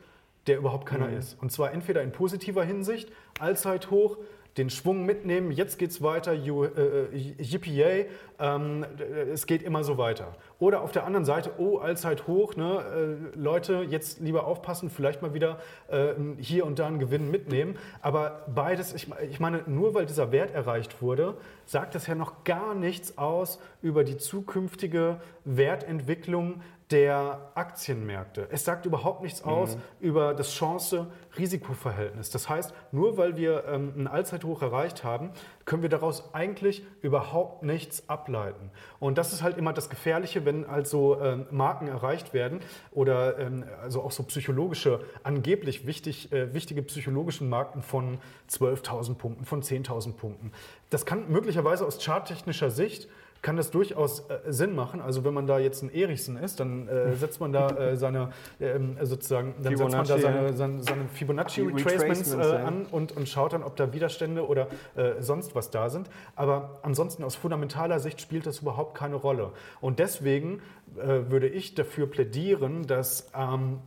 [0.46, 1.18] der überhaupt keiner mhm.
[1.18, 1.40] ist.
[1.40, 4.18] Und zwar entweder in positiver Hinsicht, Allzeithoch,
[4.57, 8.07] den Schwung mitnehmen, jetzt geht es weiter, äh, yippie,
[8.38, 8.85] ähm,
[9.33, 10.35] es geht immer so weiter.
[10.59, 15.22] Oder auf der anderen Seite, oh, allzeit hoch, ne, äh, Leute, jetzt lieber aufpassen, vielleicht
[15.22, 17.77] mal wieder äh, hier und da einen Gewinn mitnehmen.
[18.03, 22.44] Aber beides, ich, ich meine, nur weil dieser Wert erreicht wurde, sagt das ja noch
[22.44, 28.46] gar nichts aus über die zukünftige Wertentwicklung der Aktienmärkte.
[28.51, 29.51] Es sagt überhaupt nichts mhm.
[29.51, 32.31] aus über das Chance-Risikoverhältnis.
[32.31, 35.31] Das heißt, nur weil wir ähm, ein Allzeithoch erreicht haben,
[35.64, 38.71] können wir daraus eigentlich überhaupt nichts ableiten.
[38.99, 42.61] Und das ist halt immer das Gefährliche, wenn also ähm, Marken erreicht werden
[42.93, 48.19] oder ähm, also auch so psychologische, angeblich wichtig, äh, wichtige psychologische Marken von
[48.51, 50.53] 12.000 Punkten, von 10.000 Punkten.
[50.91, 53.09] Das kann möglicherweise aus charttechnischer Sicht
[53.42, 55.01] kann das durchaus äh, Sinn machen.
[55.01, 58.31] Also wenn man da jetzt ein Erichsen ist, dann äh, setzt man da äh, seine
[58.61, 63.29] ähm, sozusagen, dann setzt man da seine, seine, seine Fibonacci Retracements äh, an und, und
[63.29, 66.09] schaut dann, ob da Widerstände oder äh, sonst was da sind.
[66.35, 69.53] Aber ansonsten aus fundamentaler Sicht spielt das überhaupt keine Rolle.
[69.81, 70.62] Und deswegen
[70.96, 73.79] äh, würde ich dafür plädieren, dass ähm,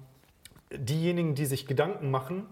[0.71, 2.45] diejenigen, die sich Gedanken machen,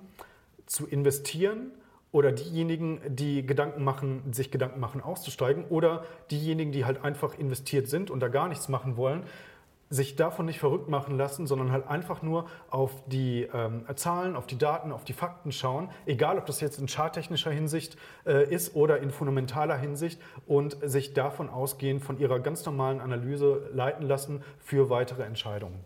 [0.65, 1.71] zu investieren,
[2.17, 7.88] oder diejenigen, die Gedanken machen, sich Gedanken machen, auszusteigen oder diejenigen, die halt einfach investiert
[7.88, 9.21] sind und da gar nichts machen wollen,
[9.91, 14.47] sich davon nicht verrückt machen lassen, sondern halt einfach nur auf die ähm, Zahlen, auf
[14.47, 18.75] die Daten, auf die Fakten schauen, egal ob das jetzt in charttechnischer Hinsicht äh, ist
[18.75, 24.41] oder in fundamentaler Hinsicht und sich davon ausgehend von ihrer ganz normalen Analyse leiten lassen
[24.58, 25.80] für weitere Entscheidungen.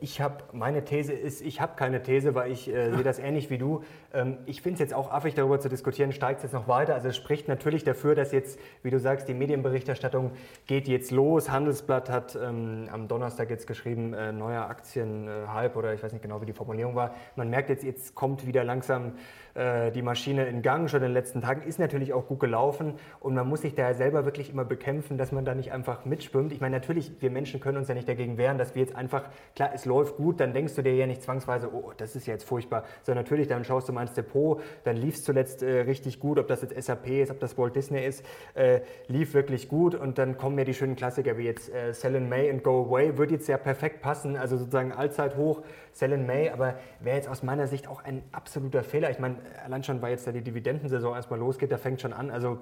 [0.00, 3.50] Ich habe, meine These ist, ich habe keine These, weil ich äh, sehe das ähnlich
[3.50, 3.82] wie du.
[4.12, 6.94] Ähm, ich finde es jetzt auch affig, darüber zu diskutieren, steigt es jetzt noch weiter.
[6.94, 10.32] Also es spricht natürlich dafür, dass jetzt, wie du sagst, die Medienberichterstattung
[10.66, 11.50] geht jetzt los.
[11.50, 16.40] Handelsblatt hat ähm, am Donnerstag jetzt geschrieben, äh, neuer Aktienhype oder ich weiß nicht genau,
[16.40, 17.14] wie die Formulierung war.
[17.36, 19.12] Man merkt jetzt, jetzt kommt wieder langsam
[19.54, 22.94] äh, die Maschine in Gang, schon in den letzten Tagen, ist natürlich auch gut gelaufen
[23.20, 26.52] und man muss sich da selber wirklich immer bekämpfen, dass man da nicht einfach mitschwimmt.
[26.52, 29.24] Ich meine, natürlich, wir Menschen können uns ja nicht dagegen wehren, dass wir jetzt einfach,
[29.54, 32.34] klar, es läuft gut, dann denkst du dir ja nicht zwangsweise, oh, das ist ja
[32.34, 35.82] jetzt furchtbar, sondern natürlich, dann schaust du mal ins Depot, dann lief es zuletzt äh,
[35.82, 39.68] richtig gut, ob das jetzt SAP ist, ob das Walt Disney ist, äh, lief wirklich
[39.68, 42.64] gut und dann kommen ja die schönen Klassiker wie jetzt äh, Sell in May and
[42.64, 45.62] Go Away, wird jetzt ja perfekt passen, also sozusagen Allzeithoch,
[45.92, 49.10] Sell in May, aber wäre jetzt aus meiner Sicht auch ein absoluter Fehler.
[49.10, 52.30] Ich meine, allein schon, weil jetzt da die Dividendensaison erstmal losgeht, da fängt schon an.
[52.30, 52.58] Also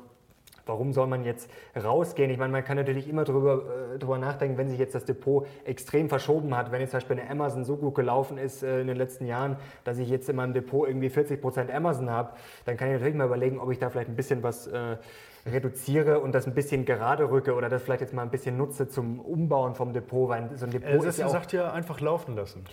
[0.66, 2.31] Warum soll man jetzt rausgehen?
[2.31, 3.64] Ich meine, man kann natürlich immer drüber,
[3.95, 6.71] äh, drüber nachdenken, wenn sich jetzt das Depot extrem verschoben hat.
[6.71, 9.57] Wenn jetzt zum Beispiel eine Amazon so gut gelaufen ist äh, in den letzten Jahren,
[9.85, 13.27] dass ich jetzt in meinem Depot irgendwie 40% Amazon habe, dann kann ich natürlich mal
[13.27, 14.99] überlegen, ob ich da vielleicht ein bisschen was äh,
[15.47, 18.88] reduziere und das ein bisschen gerade rücke oder das vielleicht jetzt mal ein bisschen nutze
[18.88, 21.31] zum Umbauen vom Depot, weil so ein Depot äh, ist ja auch...
[21.31, 22.64] sagt ja einfach laufen lassen.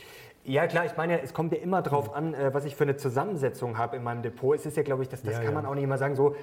[0.46, 2.96] Ja, klar, ich meine, es kommt ja immer darauf an, äh, was ich für eine
[2.96, 4.56] Zusammensetzung habe in meinem Depot.
[4.56, 5.62] Es ist ja, glaube ich, das, das ja, kann ja.
[5.62, 6.36] man auch nicht immer sagen, so, äh,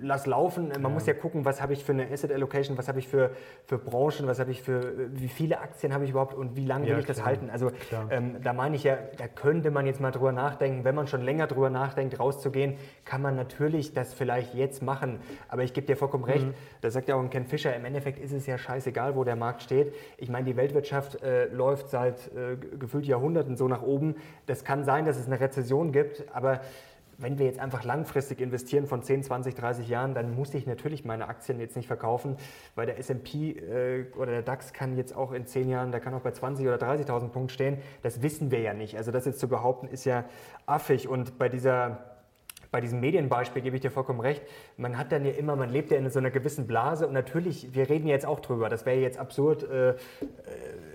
[0.00, 0.68] lass laufen.
[0.68, 0.88] Man ja.
[0.88, 3.30] muss ja gucken, was habe ich für eine Asset Allocation, was habe ich für,
[3.64, 6.86] für Branchen, was habe ich für, wie viele Aktien habe ich überhaupt und wie lange
[6.86, 7.16] will ich klar.
[7.16, 7.50] das halten.
[7.50, 7.70] Also
[8.10, 11.22] ähm, da meine ich ja, da könnte man jetzt mal drüber nachdenken, wenn man schon
[11.22, 15.20] länger drüber nachdenkt, rauszugehen, kann man natürlich das vielleicht jetzt machen.
[15.48, 16.54] Aber ich gebe dir vollkommen recht, mhm.
[16.80, 19.36] da sagt ja auch ein Ken Fischer, im Endeffekt ist es ja scheißegal, wo der
[19.36, 19.94] Markt steht.
[20.18, 22.56] Ich meine, die Weltwirtschaft äh, läuft seit äh,
[23.02, 24.16] gefühlt Jahrhunderten so nach oben.
[24.46, 26.60] Das kann sein, dass es eine Rezession gibt, aber
[27.18, 31.04] wenn wir jetzt einfach langfristig investieren von 10, 20, 30 Jahren, dann muss ich natürlich
[31.04, 32.36] meine Aktien jetzt nicht verkaufen,
[32.74, 36.14] weil der S&P äh, oder der DAX kann jetzt auch in 10 Jahren, der kann
[36.14, 37.78] auch bei 20 oder 30.000 Punkten stehen.
[38.02, 38.96] Das wissen wir ja nicht.
[38.96, 40.24] Also das jetzt zu behaupten, ist ja
[40.66, 41.06] affig.
[41.06, 42.12] Und bei dieser
[42.72, 44.42] bei diesem Medienbeispiel gebe ich dir vollkommen recht.
[44.82, 47.72] Man hat dann ja immer, man lebt ja in so einer gewissen Blase und natürlich,
[47.72, 48.68] wir reden jetzt auch drüber.
[48.68, 49.94] Das wäre jetzt absurd, äh, äh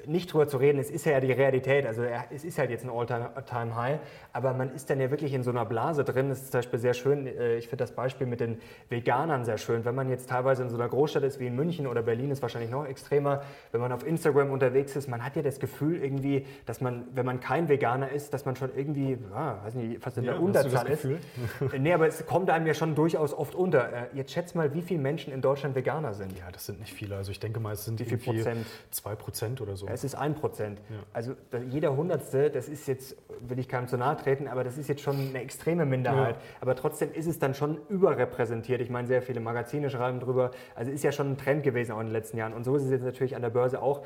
[0.07, 2.89] nicht drüber zu reden, es ist ja die Realität, also es ist halt jetzt ein
[2.89, 3.99] All-Time-High,
[4.33, 6.29] aber man ist dann ja wirklich in so einer Blase drin.
[6.29, 9.57] Das ist zum Beispiel sehr schön, äh, ich finde das Beispiel mit den Veganern sehr
[9.57, 9.85] schön.
[9.85, 12.41] Wenn man jetzt teilweise in so einer Großstadt ist wie in München oder Berlin, ist
[12.41, 16.45] wahrscheinlich noch extremer, wenn man auf Instagram unterwegs ist, man hat ja das Gefühl irgendwie,
[16.65, 20.17] dass man, wenn man kein Veganer ist, dass man schon irgendwie, ja, weiß nicht, fast
[20.17, 21.05] in der ja, Unterzahl ist.
[21.77, 23.76] nee, aber es kommt einem ja schon durchaus oft unter.
[23.79, 26.37] Äh, jetzt schätzt mal, wie viele Menschen in Deutschland Veganer sind.
[26.37, 27.15] Ja, das sind nicht viele.
[27.15, 28.65] Also ich denke mal, es sind wie viel Prozent?
[28.91, 29.87] Zwei Prozent oder so.
[29.87, 30.79] Es ist ein Prozent.
[30.89, 30.95] Ja.
[31.13, 31.35] Also
[31.69, 35.01] jeder Hundertste, das ist jetzt, will ich keinem zu nahe treten, aber das ist jetzt
[35.01, 36.35] schon eine extreme Minderheit.
[36.35, 36.41] Ja.
[36.61, 38.81] Aber trotzdem ist es dann schon überrepräsentiert.
[38.81, 40.51] Ich meine, sehr viele Magazine schreiben drüber.
[40.75, 42.53] Also ist ja schon ein Trend gewesen auch in den letzten Jahren.
[42.53, 44.03] Und so ist es jetzt natürlich an der Börse auch.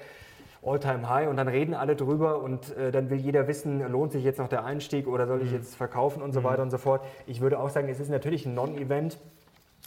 [0.63, 4.37] All-Time-High und dann reden alle drüber und äh, dann will jeder wissen, lohnt sich jetzt
[4.37, 5.57] noch der Einstieg oder soll ich mhm.
[5.57, 6.43] jetzt verkaufen und so mhm.
[6.45, 7.03] weiter und so fort.
[7.25, 9.17] Ich würde auch sagen, es ist natürlich ein Non-Event.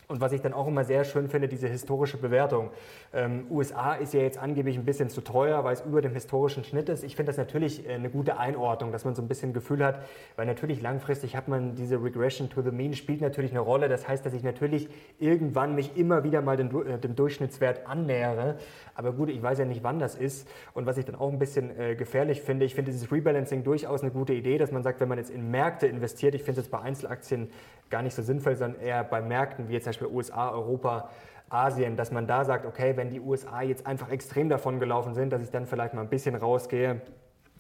[0.07, 2.71] Und was ich dann auch immer sehr schön finde, diese historische Bewertung.
[3.13, 6.65] Ähm, USA ist ja jetzt angeblich ein bisschen zu teuer, weil es über dem historischen
[6.65, 7.05] Schnitt ist.
[7.05, 10.05] Ich finde das natürlich äh, eine gute Einordnung, dass man so ein bisschen Gefühl hat,
[10.37, 13.89] weil natürlich langfristig hat man diese Regression to the Mean, spielt natürlich eine Rolle.
[13.89, 14.89] Das heißt, dass ich natürlich
[15.19, 18.57] irgendwann mich immer wieder mal dem, äh, dem Durchschnittswert annähere.
[18.95, 20.47] Aber gut, ich weiß ja nicht, wann das ist.
[20.75, 24.03] Und was ich dann auch ein bisschen äh, gefährlich finde, ich finde dieses Rebalancing durchaus
[24.03, 26.67] eine gute Idee, dass man sagt, wenn man jetzt in Märkte investiert, ich finde es
[26.67, 27.49] jetzt bei Einzelaktien
[27.91, 31.09] gar nicht so sinnvoll, sondern eher bei Märkten wie jetzt Beispiel USA, Europa,
[31.51, 35.33] Asien, dass man da sagt, okay, wenn die USA jetzt einfach extrem davon gelaufen sind,
[35.33, 37.01] dass ich dann vielleicht mal ein bisschen rausgehe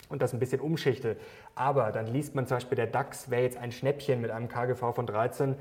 [0.09, 1.17] und das ein bisschen umschichte.
[1.55, 4.95] Aber dann liest man zum Beispiel, der DAX wäre jetzt ein Schnäppchen mit einem KGV
[4.95, 5.55] von 13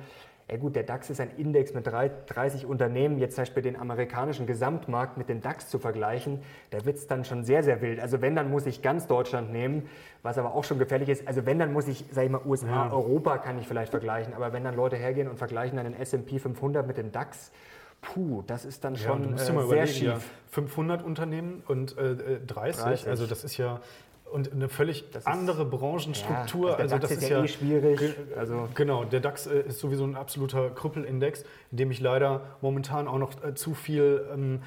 [0.51, 4.45] ja gut, der DAX ist ein Index mit 30 Unternehmen, jetzt zum Beispiel den amerikanischen
[4.45, 7.99] Gesamtmarkt mit dem DAX zu vergleichen, da wird es dann schon sehr, sehr wild.
[7.99, 9.87] Also wenn, dann muss ich ganz Deutschland nehmen,
[10.21, 11.27] was aber auch schon gefährlich ist.
[11.27, 12.91] Also wenn, dann muss ich, sage ich mal, USA, ja.
[12.91, 16.39] Europa kann ich vielleicht vergleichen, aber wenn dann Leute hergehen und vergleichen dann den S&P
[16.39, 17.51] 500 mit dem DAX,
[18.03, 20.07] Puh, das ist dann schon ja, äh, sehr schief.
[20.07, 20.19] Ja,
[20.51, 23.79] 500 Unternehmen und äh, 30, 30, also das ist ja
[24.33, 26.71] und eine völlig das andere Branchenstruktur.
[26.71, 28.15] Ja, also, das ist, ja, eh schwierig.
[28.35, 33.07] Also genau, der DAX äh, ist sowieso ein absoluter Krüppelindex, in dem ich leider momentan
[33.07, 34.61] auch noch äh, zu viel ähm,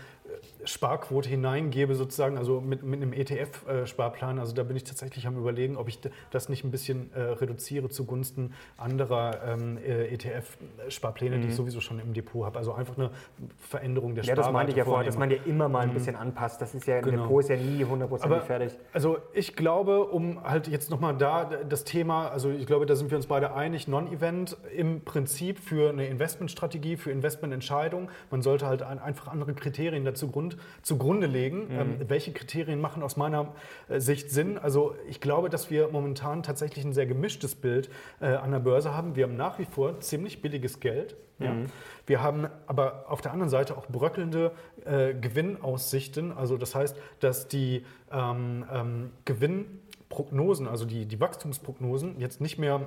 [0.64, 4.38] Sparquote hineingebe, sozusagen, also mit, mit einem ETF-Sparplan.
[4.38, 7.88] Also da bin ich tatsächlich am Überlegen, ob ich das nicht ein bisschen äh, reduziere
[7.88, 11.40] zugunsten anderer ähm, äh, ETF-Sparpläne, mhm.
[11.42, 11.56] die ich mhm.
[11.56, 12.58] sowieso schon im Depot habe.
[12.58, 13.10] Also einfach eine
[13.58, 14.40] Veränderung der Sparrate.
[14.40, 15.94] Ja, das meinte ich ja vorher, dass man ja immer mal ein mhm.
[15.94, 16.60] bisschen anpasst.
[16.60, 17.22] Das ist ja, genau.
[17.22, 18.72] Depot ist ja nie hundertprozentig fertig.
[18.92, 23.10] Also ich glaube, um halt jetzt nochmal da das Thema, also ich glaube, da sind
[23.10, 28.08] wir uns beide einig, Non-Event im Prinzip für eine Investmentstrategie, für Investmententscheidungen.
[28.30, 31.68] Man sollte halt ein, einfach andere Kriterien dazu grund, zugrunde legen.
[31.68, 31.78] Mhm.
[31.78, 33.52] Ähm, welche Kriterien machen aus meiner
[33.88, 34.58] äh, Sicht Sinn?
[34.58, 38.94] Also ich glaube, dass wir momentan tatsächlich ein sehr gemischtes Bild äh, an der Börse
[38.94, 39.16] haben.
[39.16, 41.16] Wir haben nach wie vor ziemlich billiges Geld.
[41.38, 41.52] Ja.
[41.52, 41.66] Mhm.
[42.06, 44.52] Wir haben aber auf der anderen Seite auch bröckelnde
[44.84, 46.32] äh, Gewinnaussichten.
[46.32, 52.80] Also das heißt, dass die ähm, ähm, Gewinnprognosen, also die, die Wachstumsprognosen jetzt nicht mehr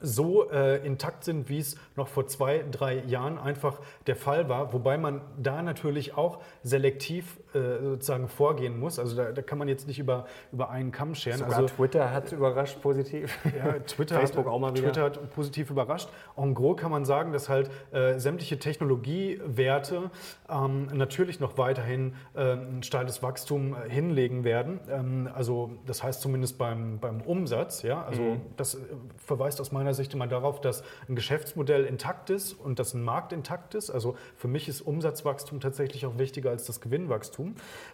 [0.00, 4.72] so äh, intakt sind, wie es noch vor zwei, drei Jahren einfach der Fall war.
[4.72, 8.98] Wobei man da natürlich auch selektiv äh, sozusagen vorgehen muss.
[8.98, 11.38] Also da, da, kann man jetzt nicht über, über einen Kamm scheren.
[11.38, 13.38] Sogar also, Twitter hat überrascht positiv.
[13.56, 14.84] Ja, Twitter, Facebook hat, auch mal wieder.
[14.84, 16.08] Twitter hat positiv überrascht.
[16.36, 20.10] En gros kann man sagen, dass halt äh, sämtliche Technologiewerte
[20.48, 24.80] ähm, natürlich noch weiterhin äh, ein steiles Wachstum äh, hinlegen werden.
[24.88, 27.82] Ähm, also das heißt zumindest beim, beim Umsatz.
[27.82, 28.04] Ja?
[28.04, 28.40] Also mhm.
[28.56, 28.78] das äh,
[29.18, 33.02] verweist aus meiner meiner Sicht immer darauf, dass ein Geschäftsmodell intakt ist und dass ein
[33.02, 33.90] Markt intakt ist.
[33.90, 37.39] Also für mich ist Umsatzwachstum tatsächlich auch wichtiger als das Gewinnwachstum.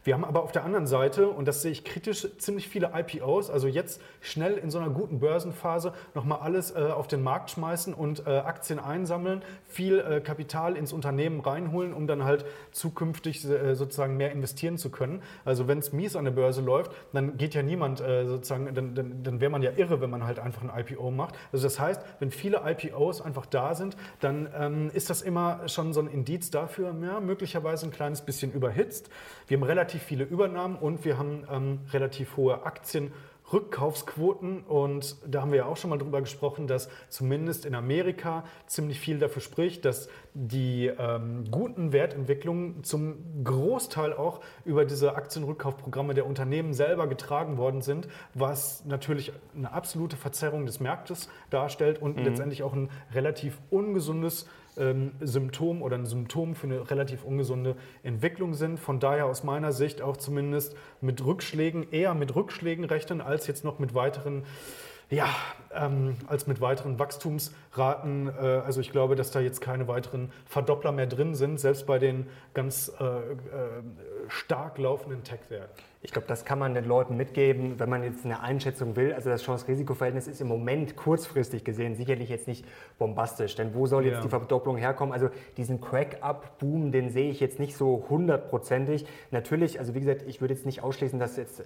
[0.04, 3.50] Wir haben aber auf der anderen Seite, und das sehe ich kritisch, ziemlich viele IPOs,
[3.50, 7.94] also jetzt schnell in so einer guten Börsenphase nochmal alles äh, auf den Markt schmeißen
[7.94, 13.74] und äh, Aktien einsammeln, viel äh, Kapital ins Unternehmen reinholen, um dann halt zukünftig äh,
[13.74, 15.22] sozusagen mehr investieren zu können.
[15.44, 18.94] Also wenn es mies an der Börse läuft, dann geht ja niemand äh, sozusagen, dann,
[18.94, 21.34] dann, dann wäre man ja irre, wenn man halt einfach ein IPO macht.
[21.52, 25.68] Also das heißt, heißt, wenn viele IPOs einfach da sind, dann ähm, ist das immer
[25.68, 29.08] schon so ein Indiz dafür, ja, möglicherweise ein kleines bisschen überhitzt.
[29.46, 33.12] Wir haben relativ viele Übernahmen und wir haben ähm, relativ hohe Aktien.
[33.52, 38.44] Rückkaufsquoten und da haben wir ja auch schon mal drüber gesprochen, dass zumindest in Amerika
[38.66, 46.14] ziemlich viel dafür spricht, dass die ähm, guten Wertentwicklungen zum Großteil auch über diese Aktienrückkaufprogramme
[46.14, 52.16] der Unternehmen selber getragen worden sind, was natürlich eine absolute Verzerrung des Marktes darstellt und
[52.16, 52.24] mhm.
[52.24, 54.48] letztendlich auch ein relativ ungesundes
[54.78, 58.78] ähm, Symptom oder ein Symptom für eine relativ ungesunde Entwicklung sind.
[58.78, 63.64] Von daher aus meiner Sicht auch zumindest mit Rückschlägen, eher mit Rückschlägen rechnen, als jetzt
[63.64, 64.44] noch mit weiteren
[65.08, 65.28] ja,
[65.72, 68.28] ähm, als mit weiteren Wachstumsraten.
[68.28, 71.98] Äh, also ich glaube, dass da jetzt keine weiteren Verdoppler mehr drin sind, selbst bei
[71.98, 73.34] den ganz äh, äh,
[74.28, 75.82] stark laufenden Tech-Werten.
[76.06, 79.12] Ich glaube, das kann man den Leuten mitgeben, wenn man jetzt eine Einschätzung will.
[79.12, 82.64] Also das Chance-Risiko-Verhältnis ist im Moment kurzfristig gesehen sicherlich jetzt nicht
[82.96, 83.56] bombastisch.
[83.56, 84.20] Denn wo soll jetzt ja.
[84.20, 85.12] die Verdopplung herkommen?
[85.12, 89.04] Also diesen Crack-Up-Boom, den sehe ich jetzt nicht so hundertprozentig.
[89.32, 91.64] Natürlich, also wie gesagt, ich würde jetzt nicht ausschließen, dass jetzt, äh,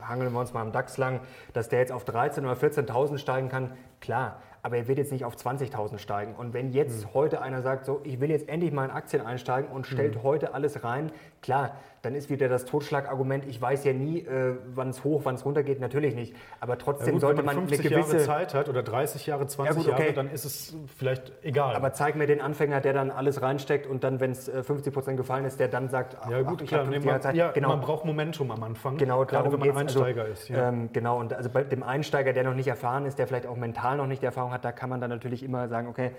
[0.00, 1.20] hangeln wir uns mal am DAX lang,
[1.52, 3.72] dass der jetzt auf 13.000 oder 14.000 steigen kann.
[4.00, 6.34] Klar, aber er wird jetzt nicht auf 20.000 steigen.
[6.34, 7.12] Und wenn jetzt mhm.
[7.12, 10.22] heute einer sagt, so, ich will jetzt endlich mal in Aktien einsteigen und stellt mhm.
[10.22, 11.12] heute alles rein,
[11.42, 15.34] klar, dann ist wieder das Totschlagargument, ich weiß ja nie, äh, wann es hoch, wann
[15.34, 16.34] es runter geht, natürlich nicht.
[16.60, 19.26] Aber trotzdem ja gut, sollte man, man 50 eine gewisse Jahre Zeit hat oder 30
[19.26, 20.02] Jahre, 20 ja gut, okay.
[20.02, 21.74] Jahre, dann ist es vielleicht egal.
[21.74, 25.16] Aber zeig mir den Anfänger, der dann alles reinsteckt und dann, wenn es 50 Prozent
[25.16, 27.34] gefallen ist, der dann sagt, ach, ja gut, ach, klar, nee, man, Zeit.
[27.34, 27.68] Ja, genau.
[27.68, 30.48] man braucht Momentum am Anfang, genau, gerade wenn man also, Einsteiger also, ist.
[30.48, 30.68] Ja.
[30.68, 33.56] Ähm, genau, und also bei dem Einsteiger, der noch nicht erfahren ist, der vielleicht auch
[33.56, 36.12] mental noch nicht die Erfahrung hat, da kann man dann natürlich immer sagen, okay,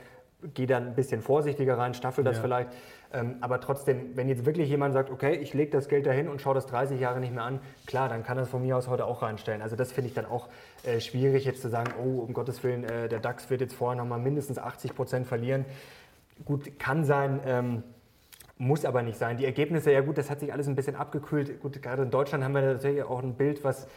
[0.54, 2.44] geh dann ein bisschen vorsichtiger rein, staffel das ja.
[2.44, 2.70] vielleicht.
[3.14, 6.42] Ähm, aber trotzdem, wenn jetzt wirklich jemand sagt, okay, ich lege das Geld dahin und
[6.42, 9.06] schaue das 30 Jahre nicht mehr an, klar, dann kann das von mir aus heute
[9.06, 9.62] auch reinstellen.
[9.62, 10.50] Also das finde ich dann auch
[10.84, 13.96] äh, schwierig, jetzt zu sagen, oh, um Gottes Willen, äh, der DAX wird jetzt vorher
[13.96, 15.66] nochmal mindestens 80 Prozent verlieren.
[16.44, 17.40] Gut, kann sein.
[17.46, 17.84] Ähm,
[18.58, 19.38] muss aber nicht sein.
[19.38, 21.62] Die Ergebnisse, ja gut, das hat sich alles ein bisschen abgekühlt.
[21.62, 23.88] Gut, gerade in Deutschland haben wir natürlich auch ein Bild, was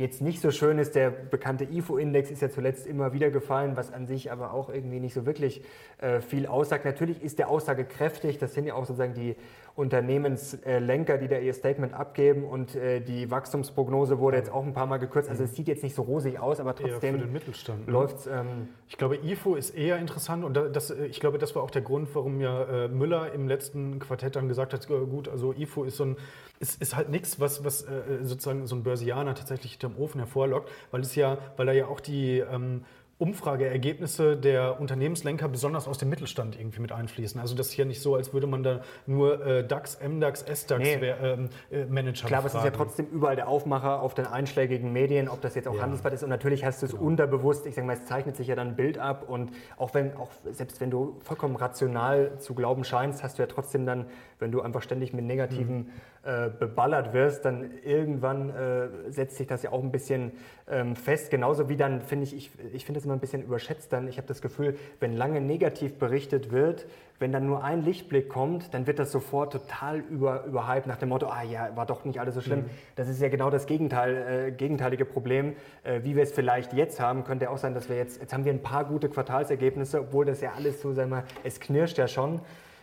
[0.00, 0.94] jetzt nicht so schön ist.
[0.94, 4.98] Der bekannte IFO-Index ist ja zuletzt immer wieder gefallen, was an sich aber auch irgendwie
[4.98, 5.62] nicht so wirklich
[5.98, 6.84] äh, viel aussagt.
[6.84, 9.36] Natürlich ist der aussagekräftig, das sind ja auch sozusagen die
[9.76, 14.86] Unternehmenslenker, die da ihr Statement abgeben und äh, die Wachstumsprognose wurde jetzt auch ein paar
[14.86, 15.30] Mal gekürzt.
[15.30, 17.40] Also es sieht jetzt nicht so rosig aus, aber trotzdem ne?
[17.86, 18.26] läuft es.
[18.26, 21.82] Ähm ich glaube, IFO ist eher interessant und das, ich glaube, das war auch der
[21.82, 25.96] Grund, warum ja äh, Müller im letzten Quartett dann gesagt hat, gut, also IFO ist
[25.96, 26.16] so ein
[26.60, 30.70] ist, ist halt nichts, was, was äh, sozusagen so ein Börsianer tatsächlich hinterm Ofen hervorlockt,
[30.90, 32.84] weil es ja, weil er ja auch die ähm,
[33.16, 37.38] Umfrageergebnisse der Unternehmenslenker besonders aus dem Mittelstand irgendwie mit einfließen.
[37.40, 40.82] Also das ist ja nicht so, als würde man da nur äh, DAX, MDAX, SDAX
[40.82, 40.94] nee.
[40.94, 44.92] ähm, äh, Manager Klar, aber es ist ja trotzdem überall der Aufmacher auf den einschlägigen
[44.92, 45.82] Medien, ob das jetzt auch ja.
[45.82, 46.22] Handelsblatt ist.
[46.22, 47.04] Und natürlich hast du es genau.
[47.04, 49.28] unterbewusst, ich sage mal, es zeichnet sich ja dann ein Bild ab.
[49.28, 53.48] Und auch wenn, auch selbst wenn du vollkommen rational zu glauben scheinst, hast du ja
[53.48, 54.06] trotzdem dann,
[54.38, 55.90] wenn du einfach ständig mit negativen mhm
[56.22, 60.32] äh, beballert wirst, dann irgendwann äh, setzt sich das ja auch ein bisschen
[60.68, 61.30] ähm, fest.
[61.30, 64.06] Genauso wie dann, finde ich, ich, ich finde das immer ein bisschen überschätzt dann.
[64.06, 66.86] Ich habe das Gefühl, wenn lange negativ berichtet wird,
[67.20, 71.08] wenn dann nur ein Lichtblick kommt, dann wird das sofort total über, überhyped nach dem
[71.08, 72.60] Motto, ah ja, war doch nicht alles so schlimm.
[72.60, 72.70] Mhm.
[72.96, 75.54] Das ist ja genau das Gegenteil, äh, gegenteilige Problem.
[75.84, 78.44] Äh, wie wir es vielleicht jetzt haben, könnte auch sein, dass wir jetzt, jetzt haben
[78.44, 82.08] wir ein paar gute Quartalsergebnisse, obwohl das ja alles so, sagen wir, es knirscht ja
[82.08, 82.40] schon.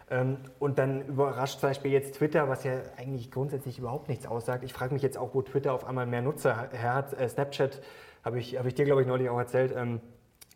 [0.10, 4.64] Ähm, und dann überrascht zum Beispiel jetzt Twitter, was ja eigentlich grundsätzlich überhaupt nichts aussagt.
[4.64, 7.20] Ich frage mich jetzt auch, wo Twitter auf einmal mehr Nutzer hat.
[7.20, 7.82] Äh, Snapchat
[8.24, 9.74] habe ich, hab ich dir, glaube ich, neulich auch erzählt.
[9.76, 9.99] Ähm,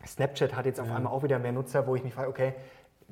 [0.06, 0.96] Snapchat hat jetzt auf ja.
[0.96, 2.54] einmal auch wieder mehr Nutzer, wo ich mich frage, okay,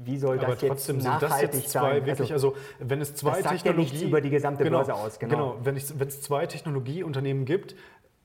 [0.02, 2.06] wie soll das Aber jetzt nachhaltig sind das jetzt zwei sein?
[2.06, 4.78] Wirklich, also, also, wenn es zwei das sagt Technologie ja nichts über die gesamte genau,
[4.78, 5.20] Börse aus.
[5.20, 7.76] Genau, genau wenn, ich, wenn es zwei Technologieunternehmen gibt,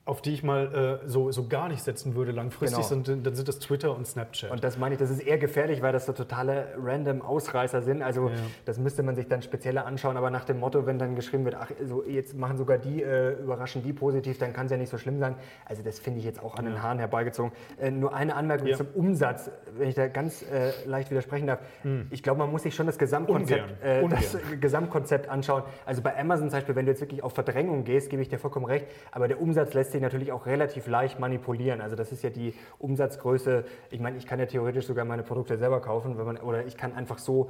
[0.05, 3.03] auf die ich mal äh, so, so gar nicht setzen würde langfristig, genau.
[3.03, 4.51] sind, dann sind das Twitter und Snapchat.
[4.51, 8.03] Und das meine ich, das ist eher gefährlich, weil das so totale random Ausreißer sind.
[8.03, 8.35] Also ja.
[8.65, 11.55] das müsste man sich dann spezieller anschauen, aber nach dem Motto, wenn dann geschrieben wird,
[11.55, 14.89] ach, so, jetzt machen sogar die, äh, überraschen die positiv, dann kann es ja nicht
[14.89, 15.37] so schlimm sein.
[15.65, 17.51] Also das finde ich jetzt auch an den Haaren herbeigezogen.
[17.81, 18.77] Äh, nur eine Anmerkung ja.
[18.77, 21.61] zum Umsatz, wenn ich da ganz äh, leicht widersprechen darf.
[21.81, 22.05] Hm.
[22.11, 24.21] Ich glaube, man muss sich schon das Gesamtkonzept, äh, Ungern.
[24.21, 25.63] das Gesamtkonzept anschauen.
[25.83, 28.37] Also bei Amazon zum Beispiel, wenn du jetzt wirklich auf Verdrängung gehst, gebe ich dir
[28.37, 31.81] vollkommen recht, aber der Umsatz lässt sich natürlich auch relativ leicht manipulieren.
[31.81, 33.65] Also das ist ja die Umsatzgröße.
[33.89, 36.77] Ich meine, ich kann ja theoretisch sogar meine Produkte selber kaufen, wenn man, oder ich
[36.77, 37.49] kann einfach so,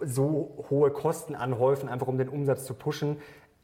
[0.00, 3.18] so hohe Kosten anhäufen, einfach um den Umsatz zu pushen.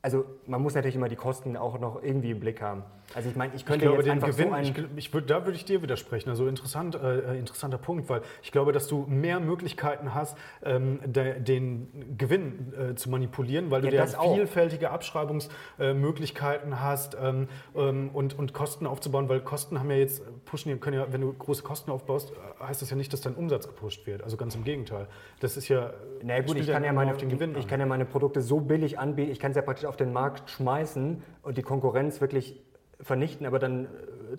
[0.06, 2.84] Also man muss natürlich immer die Kosten auch noch irgendwie im Blick haben.
[3.12, 5.44] Also ich meine, ich könnte ich glaube, jetzt einfach Gewinn, so ich, ich würd, Da
[5.44, 6.30] würde ich dir widersprechen.
[6.30, 11.00] Also interessant, äh, äh, interessanter Punkt, weil ich glaube, dass du mehr Möglichkeiten hast, ähm,
[11.04, 18.10] de, den Gewinn äh, zu manipulieren, weil du ja, vielfältige Abschreibungsmöglichkeiten äh, hast ähm, ähm,
[18.12, 21.64] und, und Kosten aufzubauen, weil Kosten haben ja jetzt, pushen, können ja, wenn du große
[21.64, 24.22] Kosten aufbaust, äh, heißt das ja nicht, dass dein Umsatz gepusht wird.
[24.22, 25.08] Also ganz im Gegenteil.
[25.40, 25.94] Das ist ja.
[26.22, 27.12] Na gut, ich kann ja, meine,
[27.58, 30.12] ich kann ja meine Produkte so billig anbieten, ich kann es ja praktisch auf den
[30.12, 32.62] Markt schmeißen und die Konkurrenz wirklich
[33.00, 33.88] vernichten, aber dann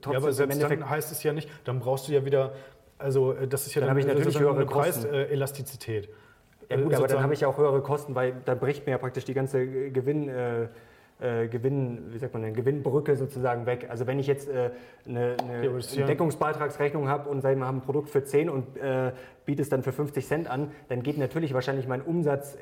[0.02, 0.12] trotzdem.
[0.12, 2.54] Äh, ja, aber selbst dann heißt es ja nicht, dann brauchst du ja wieder,
[2.98, 6.10] also äh, das ist ja dann, dann, ich natürlich höhere Preiselastizität.
[6.70, 8.98] Ja gut, aber dann habe ich ja auch höhere Kosten, weil da bricht mir ja
[8.98, 10.28] praktisch die ganze Gewinn.
[10.28, 10.68] Äh,
[11.20, 13.88] äh, Gewinn, wie sagt man denn, Gewinnbrücke sozusagen weg.
[13.90, 14.70] Also wenn ich jetzt äh,
[15.08, 19.12] eine, eine Deckungsbeitragsrechnung habe und sage, wir haben ein Produkt für 10 und äh,
[19.44, 22.56] biete es dann für 50 Cent an, dann geht natürlich wahrscheinlich mein Umsatz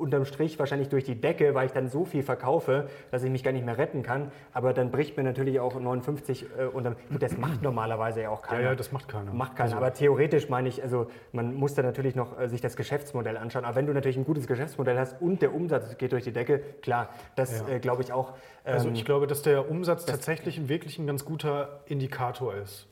[0.00, 3.44] unterm Strich wahrscheinlich durch die Decke, weil ich dann so viel verkaufe, dass ich mich
[3.44, 4.32] gar nicht mehr retten kann.
[4.52, 6.96] Aber dann bricht mir natürlich auch 59 äh, unterm.
[7.10, 8.62] Gut, das macht normalerweise ja auch keiner.
[8.62, 9.32] Ja, ja, das macht keiner.
[9.32, 9.64] Macht keiner.
[9.64, 13.36] Also, aber theoretisch meine ich, also man muss da natürlich noch äh, sich das Geschäftsmodell
[13.36, 13.64] anschauen.
[13.64, 16.60] Aber wenn du natürlich ein gutes Geschäftsmodell hast und der Umsatz geht durch die Decke,
[16.82, 17.74] klar, das ja.
[17.74, 18.34] äh, glaube ich auch.
[18.64, 22.86] Ähm, also ich glaube, dass der Umsatz tatsächlich wirklich ein ganz guter Indikator ist.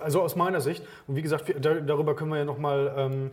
[0.00, 0.84] Also aus meiner Sicht.
[1.06, 3.30] Und wie gesagt, darüber können wir ja nochmal ähm, äh,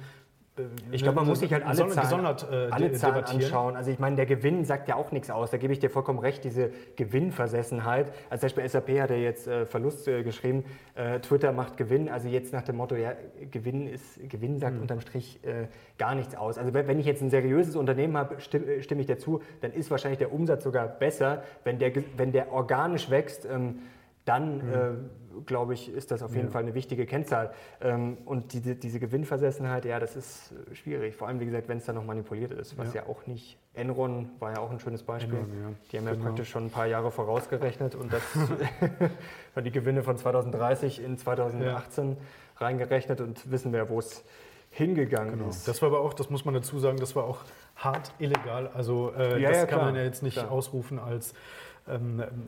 [0.92, 3.76] ich glaube, man muss sich halt alle Zahlen, gesondert, äh, alle Zahlen anschauen.
[3.76, 5.52] Also ich meine, der Gewinn sagt ja auch nichts aus.
[5.52, 8.12] Da gebe ich dir vollkommen recht, diese Gewinnversessenheit.
[8.30, 10.64] Also zum Beispiel SAP hat ja jetzt äh, Verlust äh, geschrieben,
[10.96, 12.10] äh, Twitter macht Gewinn.
[12.10, 13.14] Also jetzt nach dem Motto, ja,
[13.52, 14.82] Gewinn, ist, Gewinn sagt mhm.
[14.82, 16.58] unterm Strich äh, gar nichts aus.
[16.58, 20.20] Also wenn ich jetzt ein seriöses Unternehmen habe, stimme, stimme ich dazu, dann ist wahrscheinlich
[20.20, 23.46] der Umsatz sogar besser, wenn der, wenn der organisch wächst.
[23.46, 23.80] Ähm,
[24.26, 25.10] dann mhm
[25.46, 26.52] glaube ich, ist das auf jeden ja.
[26.52, 27.54] Fall eine wichtige Kennzahl.
[27.82, 31.16] Ähm, und diese, diese Gewinnversessenheit, ja, das ist äh, schwierig.
[31.16, 33.02] Vor allem, wie gesagt, wenn es dann noch manipuliert ist, was ja.
[33.02, 33.58] ja, auch nicht.
[33.74, 35.40] Enron war ja auch ein schönes Beispiel.
[35.40, 35.72] Enron, ja.
[35.92, 36.26] Die haben ja genau.
[36.26, 38.22] praktisch schon ein paar Jahre vorausgerechnet und das
[39.54, 42.18] waren die Gewinne von 2030 in 2018
[42.58, 44.24] reingerechnet und wissen wir, wo es
[44.72, 45.50] hingegangen genau.
[45.50, 45.68] ist.
[45.68, 47.40] Das war aber auch, das muss man dazu sagen, das war auch
[47.76, 48.70] hart illegal.
[48.74, 50.52] Also äh, das kann man ja jetzt nicht klar.
[50.52, 51.34] ausrufen als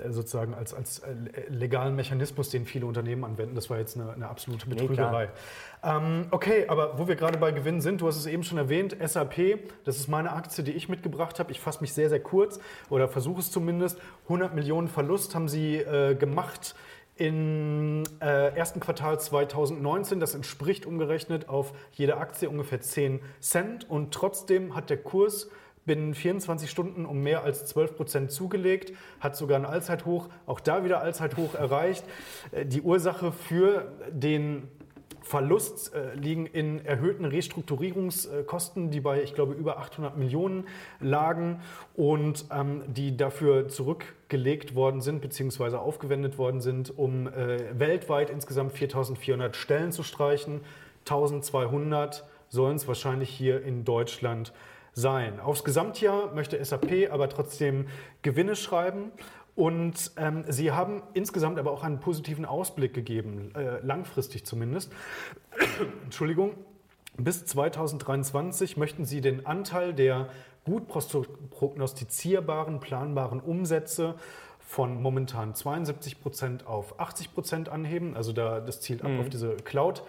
[0.09, 1.13] sozusagen als, als äh,
[1.49, 3.55] legalen Mechanismus, den viele Unternehmen anwenden.
[3.55, 5.25] Das war jetzt eine, eine absolute Betrügerei.
[5.25, 5.31] Nee,
[5.83, 8.95] ähm, okay, aber wo wir gerade bei Gewinn sind, du hast es eben schon erwähnt,
[9.03, 11.51] SAP, das ist meine Aktie, die ich mitgebracht habe.
[11.51, 13.99] Ich fasse mich sehr, sehr kurz oder versuche es zumindest.
[14.23, 16.75] 100 Millionen Verlust haben sie äh, gemacht
[17.15, 20.19] im äh, ersten Quartal 2019.
[20.19, 23.89] Das entspricht umgerechnet auf jede Aktie ungefähr 10 Cent.
[23.89, 25.49] Und trotzdem hat der Kurs
[25.85, 30.83] binnen 24 Stunden um mehr als 12 Prozent zugelegt, hat sogar ein Allzeithoch, auch da
[30.83, 32.03] wieder Allzeithoch erreicht.
[32.51, 34.67] Äh, die Ursache für den
[35.21, 40.67] Verlust äh, liegen in erhöhten Restrukturierungskosten, die bei, ich glaube, über 800 Millionen
[40.99, 41.61] lagen
[41.95, 45.75] und ähm, die dafür zurückgelegt worden sind bzw.
[45.75, 50.61] aufgewendet worden sind, um äh, weltweit insgesamt 4400 Stellen zu streichen.
[51.01, 54.51] 1200 sollen es wahrscheinlich hier in Deutschland
[54.93, 55.39] sein.
[55.39, 57.87] Aufs Gesamtjahr möchte SAP aber trotzdem
[58.21, 59.11] Gewinne schreiben.
[59.55, 64.91] Und ähm, Sie haben insgesamt aber auch einen positiven Ausblick gegeben, äh, langfristig zumindest.
[66.05, 66.53] Entschuldigung.
[67.17, 70.29] Bis 2023 möchten Sie den Anteil der
[70.63, 74.15] gut prognostizierbaren, planbaren Umsätze
[74.59, 78.15] von momentan 72 Prozent auf 80 Prozent anheben.
[78.15, 79.19] Also da, das zielt ab mhm.
[79.19, 80.07] auf diese Cloud-Erlöse,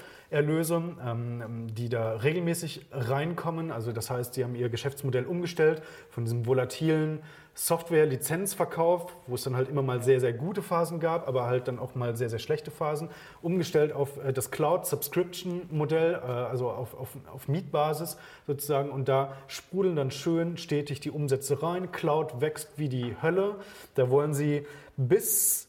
[1.05, 3.71] ähm, die da regelmäßig reinkommen.
[3.71, 7.21] Also das heißt, sie haben ihr Geschäftsmodell umgestellt von diesem volatilen
[7.55, 11.79] Software-Lizenzverkauf, wo es dann halt immer mal sehr, sehr gute Phasen gab, aber halt dann
[11.79, 13.11] auch mal sehr, sehr schlechte Phasen,
[13.43, 18.17] umgestellt auf äh, das Cloud-Subscription-Modell, äh, also auf, auf, auf Mietbasis
[18.47, 18.91] sozusagen.
[18.91, 21.93] Und da sprudeln dann schön stetig die Umsätze rein.
[21.93, 23.57] Cloud wächst wie die Hölle.
[23.95, 24.67] Da wollen sie
[24.97, 25.69] bis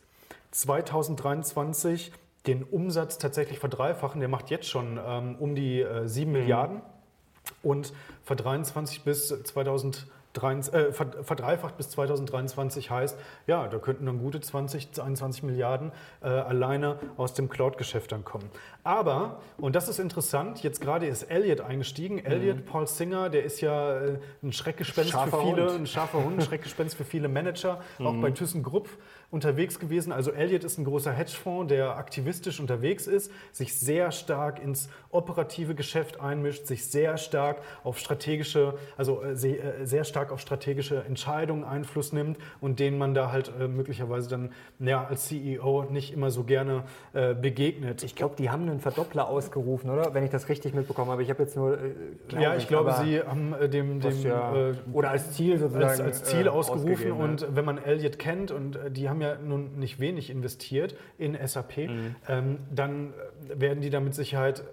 [0.52, 2.12] 2023
[2.48, 4.20] den Umsatz tatsächlich verdreifachen.
[4.20, 6.38] Der macht jetzt schon ähm, um die äh, 7 mhm.
[6.38, 6.82] Milliarden
[7.62, 15.00] und verdreiundzwanzig bis 2023 äh, verdreifacht bis 2023 heißt, ja, da könnten dann gute 20,
[15.00, 15.92] 21 Milliarden
[16.22, 18.50] äh, alleine aus dem Cloud-Geschäft dann kommen.
[18.84, 22.16] Aber, und das ist interessant, jetzt gerade ist Elliot eingestiegen.
[22.16, 22.26] Mhm.
[22.26, 25.80] Elliot, Paul Singer, der ist ja äh, ein Schreckgespenst scharfer für viele, Hund.
[25.82, 28.08] ein scharfer Hund, ein Schreckgespenst für viele Manager, mhm.
[28.08, 28.90] auch bei ThyssenKrupp
[29.34, 30.12] unterwegs gewesen.
[30.12, 35.74] Also Elliott ist ein großer Hedgefonds, der aktivistisch unterwegs ist, sich sehr stark ins operative
[35.74, 41.64] Geschäft einmischt, sich sehr stark auf strategische, also äh, äh, sehr stark auf strategische Entscheidungen
[41.64, 46.30] Einfluss nimmt und denen man da halt äh, möglicherweise dann ja, als CEO nicht immer
[46.30, 48.04] so gerne begegnet.
[48.04, 50.14] Ich glaube, die haben einen Verdoppler ausgerufen, oder?
[50.14, 51.24] Wenn ich das richtig mitbekommen habe.
[51.24, 51.78] Ich habe jetzt nur.
[52.30, 56.48] ja, ich glaube, sie haben dem, dem ja, oder als Ziel sozusagen als, als Ziel
[56.48, 57.12] ausgerufen.
[57.12, 61.78] Und wenn man Elliott kennt und die haben ja nun nicht wenig investiert in SAP,
[61.78, 62.16] mhm.
[62.28, 63.14] ähm, dann
[63.48, 64.64] werden die da mit Sicherheit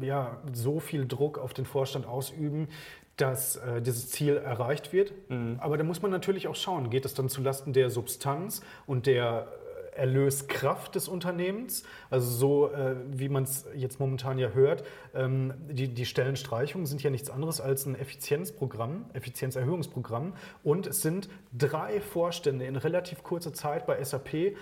[0.00, 2.68] ja, so viel Druck auf den Vorstand ausüben,
[3.16, 5.12] dass äh, dieses Ziel erreicht wird.
[5.28, 5.56] Mhm.
[5.60, 9.48] Aber da muss man natürlich auch schauen, geht es dann zulasten der Substanz und der
[9.92, 11.84] Erlöskraft des Unternehmens.
[12.10, 14.84] Also so, äh, wie man es jetzt momentan ja hört,
[15.14, 20.34] ähm, die, die Stellenstreichungen sind ja nichts anderes als ein Effizienzprogramm, Effizienzerhöhungsprogramm.
[20.62, 24.54] Und es sind drei Vorstände in relativ kurzer Zeit bei SAP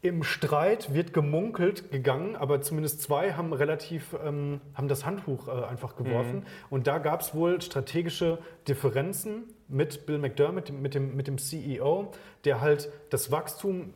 [0.00, 5.64] im Streit wird gemunkelt gegangen, aber zumindest zwei haben relativ ähm, haben das Handtuch äh,
[5.64, 6.36] einfach geworfen.
[6.36, 6.46] Mhm.
[6.70, 8.38] Und da gab es wohl strategische
[8.68, 12.12] Differenzen mit Bill McDermott, mit dem, mit dem CEO,
[12.44, 13.92] der halt das Wachstum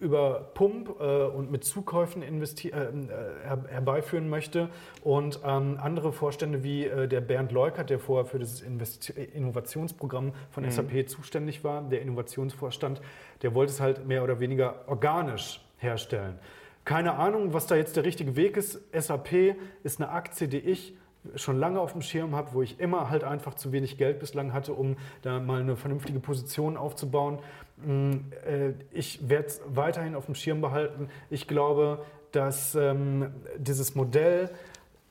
[0.00, 4.68] über Pump äh, und mit Zukäufen äh, äh, her herbeiführen möchte.
[5.02, 10.32] Und ähm, andere Vorstände wie äh, der Bernd Leukert, der vorher für das Investi Innovationsprogramm
[10.50, 10.70] von mhm.
[10.70, 13.00] SAP zuständig war, der Innovationsvorstand,
[13.42, 16.38] der wollte es halt mehr oder weniger organisch herstellen.
[16.84, 18.80] Keine Ahnung, was da jetzt der richtige Weg ist.
[18.92, 20.94] SAP ist eine Aktie, die ich
[21.34, 24.52] schon lange auf dem Schirm habe, wo ich immer halt einfach zu wenig Geld bislang
[24.52, 27.40] hatte, um da mal eine vernünftige Position aufzubauen.
[27.78, 28.12] Mm,
[28.46, 31.08] äh, ich werde es weiterhin auf dem Schirm behalten.
[31.30, 34.50] Ich glaube, dass ähm, dieses Modell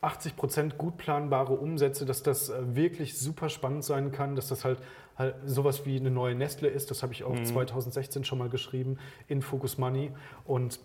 [0.01, 4.63] 80 Prozent gut planbare Umsätze, dass das äh, wirklich super spannend sein kann, dass das
[4.63, 4.79] halt,
[5.17, 6.91] halt sowas wie eine neue Nestle ist.
[6.91, 7.45] Das habe ich auch mhm.
[7.45, 8.97] 2016 schon mal geschrieben
[9.27, 10.11] in Focus Money
[10.45, 10.79] und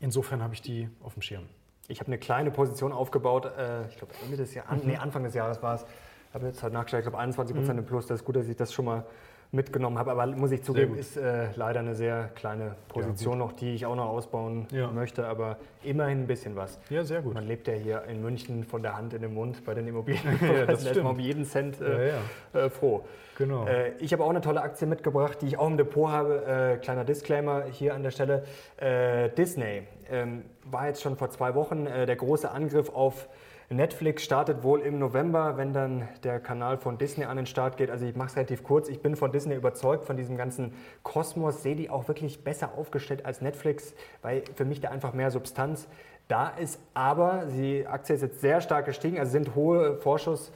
[0.00, 1.44] insofern habe ich die auf dem Schirm.
[1.88, 4.90] Ich habe eine kleine Position aufgebaut, äh, ich glaube Ende des Jahres, mhm.
[4.90, 5.86] nee, Anfang des Jahres war es.
[6.28, 7.84] Ich habe jetzt halt nachgeschaut, ich glaube 21 Prozent mhm.
[7.84, 8.06] im Plus.
[8.06, 9.06] Das ist gut, dass ich das schon mal
[9.50, 10.10] mitgenommen habe.
[10.10, 13.86] Aber muss ich zugeben, ist äh, leider eine sehr kleine Position ja, noch, die ich
[13.86, 14.90] auch noch ausbauen ja.
[14.90, 15.26] möchte.
[15.26, 16.78] Aber immerhin ein bisschen was.
[16.90, 17.34] Ja, sehr gut.
[17.34, 20.38] Man lebt ja hier in München von der Hand in den Mund bei den Immobilien.
[20.42, 22.12] ja, das ist um jeden Cent äh,
[22.52, 23.04] äh, froh.
[23.36, 23.66] Genau.
[23.66, 26.44] Äh, ich habe auch eine tolle Aktie mitgebracht, die ich auch im Depot habe.
[26.44, 28.44] Äh, kleiner Disclaimer hier an der Stelle.
[28.76, 33.28] Äh, Disney ähm, war jetzt schon vor zwei Wochen der große Angriff auf
[33.70, 37.90] Netflix startet wohl im November, wenn dann der Kanal von Disney an den Start geht.
[37.90, 38.88] Also ich mache es relativ kurz.
[38.88, 41.62] Ich bin von Disney überzeugt, von diesem ganzen Kosmos.
[41.62, 45.86] Sehe die auch wirklich besser aufgestellt als Netflix, weil für mich da einfach mehr Substanz
[46.28, 46.80] da ist.
[46.94, 50.50] Aber die Aktie ist jetzt sehr stark gestiegen, also sind hohe Vorschuss.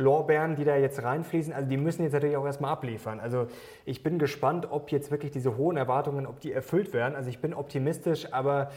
[0.00, 3.18] Lorbeeren, die da jetzt reinfließen, also die müssen jetzt natürlich auch erstmal abliefern.
[3.18, 3.48] Also
[3.84, 7.16] ich bin gespannt, ob jetzt wirklich diese hohen Erwartungen, ob die erfüllt werden.
[7.16, 8.70] Also ich bin optimistisch, aber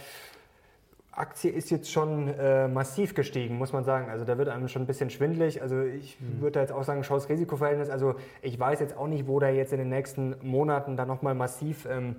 [1.11, 4.09] Aktie ist jetzt schon äh, massiv gestiegen, muss man sagen.
[4.09, 5.61] Also da wird einem schon ein bisschen schwindlig.
[5.61, 6.41] Also ich mhm.
[6.41, 7.89] würde jetzt auch sagen, Chance Risikoverhältnis.
[7.89, 11.35] Also ich weiß jetzt auch nicht, wo da jetzt in den nächsten Monaten da nochmal
[11.35, 12.15] massiv ähm,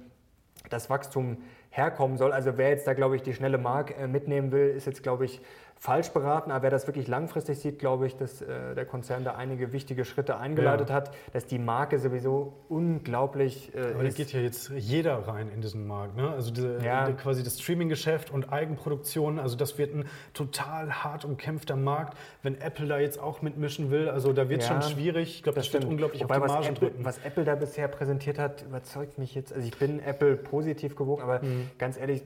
[0.69, 1.39] das Wachstum
[1.71, 2.33] herkommen soll.
[2.33, 5.25] Also wer jetzt da, glaube ich, die schnelle Mark äh, mitnehmen will, ist jetzt, glaube
[5.25, 5.41] ich,
[5.83, 6.53] falsch beraten.
[6.53, 10.05] Aber wer das wirklich langfristig sieht, glaube ich, dass äh, der Konzern da einige wichtige
[10.05, 10.95] Schritte eingeleitet ja.
[10.95, 15.61] hat, dass die Marke sowieso unglaublich äh, Aber da geht ja jetzt jeder rein in
[15.61, 16.17] diesen Markt.
[16.17, 16.31] Ne?
[16.31, 17.07] Also diese, ja.
[17.07, 20.05] die, quasi das Streaming-Geschäft und Eigenproduktion, also das wird ein
[20.35, 22.17] total hart umkämpfter Markt.
[22.45, 25.35] Wenn Apple da jetzt auch mitmischen will, also da wird es ja, schon schwierig.
[25.35, 27.05] Ich glaube, das, das wird unglaublich Wobei, auf die Margen drücken.
[27.05, 29.53] Was Apple da bisher präsentiert hat, überzeugt mich jetzt.
[29.53, 31.69] Also ich bin Apple positiv gewogen, aber mhm.
[31.77, 32.23] ganz ehrlich,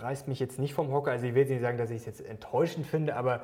[0.00, 1.10] reißt mich jetzt nicht vom Hocker.
[1.10, 3.42] Also ich will nicht sagen, dass ich es jetzt enttäuschend finde, aber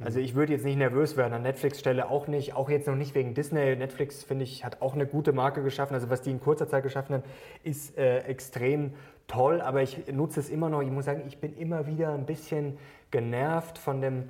[0.00, 1.32] also ich würde jetzt nicht nervös werden.
[1.34, 2.54] An Netflix-Stelle auch nicht.
[2.54, 3.74] Auch jetzt noch nicht wegen Disney.
[3.74, 5.94] Netflix, finde ich, hat auch eine gute Marke geschaffen.
[5.94, 7.24] Also was die in kurzer Zeit geschaffen haben,
[7.64, 8.94] ist äh, extrem
[9.26, 9.60] toll.
[9.60, 10.82] Aber ich nutze es immer noch.
[10.82, 12.78] Ich muss sagen, ich bin immer wieder ein bisschen
[13.10, 14.28] genervt von dem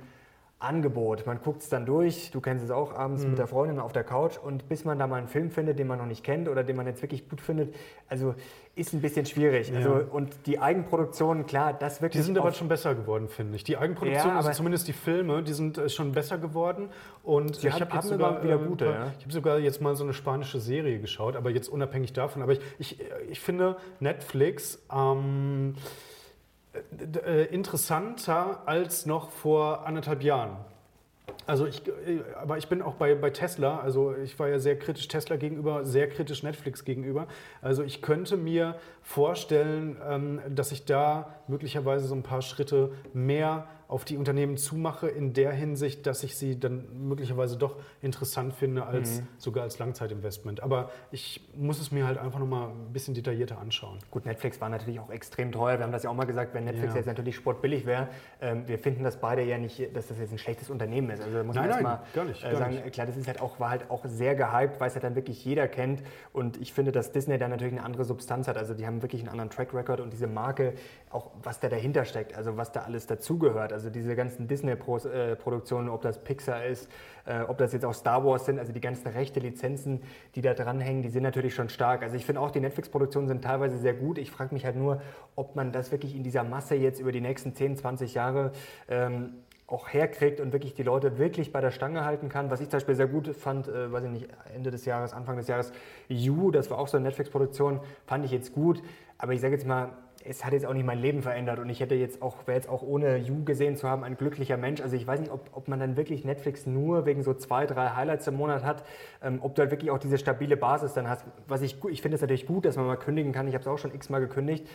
[0.59, 1.25] Angebot.
[1.25, 3.29] Man guckt es dann durch, du kennst es auch abends mhm.
[3.29, 5.87] mit der Freundin auf der Couch und bis man da mal einen Film findet, den
[5.87, 7.73] man noch nicht kennt oder den man jetzt wirklich gut findet,
[8.09, 8.35] also
[8.75, 9.69] ist ein bisschen schwierig.
[9.69, 9.77] Ja.
[9.77, 12.21] Also, und die Eigenproduktion, klar, das wirklich.
[12.21, 13.63] Die sind aber schon besser geworden, finde ich.
[13.63, 16.89] Die Eigenproduktion, ja, also zumindest die Filme, die sind äh, schon besser geworden.
[17.23, 18.85] Und ich habe jetzt sogar wieder gute.
[18.85, 19.13] Äh, ja.
[19.17, 22.41] Ich habe sogar jetzt mal so eine spanische Serie geschaut, aber jetzt unabhängig davon.
[22.41, 22.99] Aber ich, ich,
[23.29, 24.81] ich finde Netflix.
[24.93, 25.75] Ähm,
[27.25, 30.57] äh, interessanter als noch vor anderthalb Jahren.
[31.45, 34.77] Also ich, äh, aber ich bin auch bei, bei Tesla, also ich war ja sehr
[34.77, 37.27] kritisch Tesla gegenüber, sehr kritisch Netflix gegenüber.
[37.61, 43.67] Also ich könnte mir vorstellen, ähm, dass ich da möglicherweise so ein paar Schritte mehr
[43.89, 48.85] auf die Unternehmen zumache, in der Hinsicht, dass ich sie dann möglicherweise doch interessant finde,
[48.85, 49.27] als mhm.
[49.39, 50.61] sogar als Langzeitinvestment.
[50.61, 53.97] Aber ich muss es mir halt einfach nochmal ein bisschen detaillierter anschauen.
[54.11, 55.79] Gut, Netflix war natürlich auch extrem teuer.
[55.79, 56.97] Wir haben das ja auch mal gesagt, wenn Netflix ja.
[56.97, 58.09] jetzt natürlich sportbillig wäre.
[58.41, 61.23] Ähm, wir finden das beide ja nicht, dass das jetzt ein schlechtes Unternehmen ist.
[61.23, 62.93] Also muss nein, man gar nicht, äh, gar sagen, nicht.
[62.93, 65.43] klar, das ist halt auch, war halt auch sehr gehypt, weil es halt dann wirklich
[65.43, 66.03] jeder kennt.
[66.31, 68.55] Und ich finde, dass Disney da natürlich eine andere Substanz hat.
[68.55, 70.75] Also die haben wirklich einen anderen Track Record und diese Marke,
[71.09, 73.73] auch was da dahinter steckt, also was da alles dazugehört.
[73.73, 76.89] Also diese ganzen Disney Disney-Produktionen, ob das Pixar ist,
[77.25, 80.01] äh, ob das jetzt auch Star Wars sind, also die ganzen rechte Lizenzen,
[80.35, 82.03] die da dranhängen, die sind natürlich schon stark.
[82.03, 84.17] Also ich finde auch, die Netflix-Produktionen sind teilweise sehr gut.
[84.17, 85.01] Ich frage mich halt nur,
[85.35, 88.51] ob man das wirklich in dieser Masse jetzt über die nächsten 10, 20 Jahre
[88.87, 89.35] ähm,
[89.67, 92.49] auch herkriegt und wirklich die Leute wirklich bei der Stange halten kann.
[92.49, 95.37] Was ich zum Beispiel sehr gut fand, äh, weiß ich nicht, Ende des Jahres, Anfang
[95.37, 95.71] des Jahres,
[96.07, 98.81] You, das war auch so eine Netflix-Produktion, fand ich jetzt gut.
[99.17, 99.91] Aber ich sage jetzt mal,
[100.29, 102.69] es hat jetzt auch nicht mein Leben verändert und ich hätte jetzt auch, wäre jetzt
[102.69, 104.79] auch ohne You gesehen zu haben, ein glücklicher Mensch.
[104.79, 107.89] Also ich weiß nicht, ob, ob man dann wirklich Netflix nur wegen so zwei, drei
[107.89, 108.83] Highlights im Monat hat,
[109.23, 111.25] ähm, ob du halt wirklich auch diese stabile Basis dann hast.
[111.47, 113.47] Was ich, ich finde es natürlich gut, dass man mal kündigen kann.
[113.47, 114.67] Ich habe es auch schon x-mal gekündigt.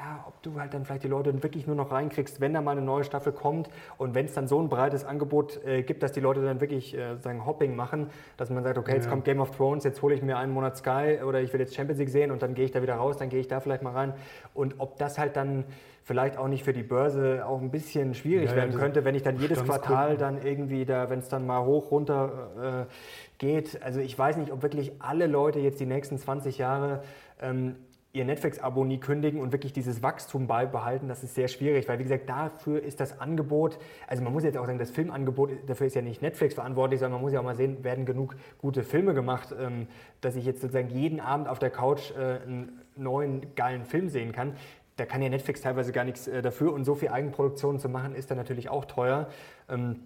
[0.00, 2.72] Ja, ob du halt dann vielleicht die Leute wirklich nur noch reinkriegst, wenn da mal
[2.72, 6.12] eine neue Staffel kommt und wenn es dann so ein breites Angebot äh, gibt, dass
[6.12, 9.10] die Leute dann wirklich äh, sagen Hopping machen, dass man sagt, okay, jetzt ja.
[9.10, 11.74] kommt Game of Thrones, jetzt hole ich mir einen Monat Sky oder ich will jetzt
[11.74, 13.82] Champions League sehen und dann gehe ich da wieder raus, dann gehe ich da vielleicht
[13.82, 14.14] mal rein.
[14.54, 15.64] Und ob das halt dann
[16.04, 19.24] vielleicht auch nicht für die Börse auch ein bisschen schwierig ja, werden könnte, wenn ich
[19.24, 22.92] dann jedes Quartal dann irgendwie da, wenn es dann mal hoch, runter äh,
[23.38, 23.82] geht.
[23.82, 27.02] Also ich weiß nicht, ob wirklich alle Leute jetzt die nächsten 20 Jahre
[27.40, 27.74] ähm,
[28.18, 32.02] ihr Netflix-Abo nie kündigen und wirklich dieses Wachstum beibehalten, das ist sehr schwierig, weil wie
[32.02, 35.94] gesagt, dafür ist das Angebot, also man muss jetzt auch sagen, das Filmangebot, dafür ist
[35.94, 39.14] ja nicht Netflix verantwortlich, sondern man muss ja auch mal sehen, werden genug gute Filme
[39.14, 39.86] gemacht, ähm,
[40.20, 44.32] dass ich jetzt sozusagen jeden Abend auf der Couch äh, einen neuen geilen Film sehen
[44.32, 44.54] kann
[44.98, 48.16] da kann ja Netflix teilweise gar nichts äh, dafür und so viel Eigenproduktion zu machen,
[48.16, 49.28] ist dann natürlich auch teuer.
[49.68, 50.00] Ähm,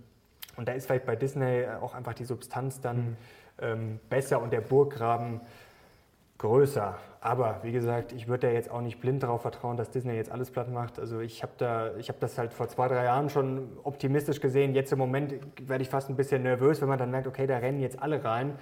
[0.56, 3.16] und da ist vielleicht bei Disney äh, auch einfach die Substanz dann mhm.
[3.60, 5.40] ähm, besser und der Burggraben
[6.38, 6.96] größer.
[7.20, 10.30] Aber wie gesagt, ich würde ja jetzt auch nicht blind darauf vertrauen, dass Disney jetzt
[10.30, 10.98] alles platt macht.
[10.98, 14.74] Also ich habe da, ich das halt vor zwei, drei Jahren schon optimistisch gesehen.
[14.74, 15.34] Jetzt im Moment
[15.68, 18.24] werde ich fast ein bisschen nervös, wenn man dann merkt, okay, da rennen jetzt alle
[18.24, 18.58] rein.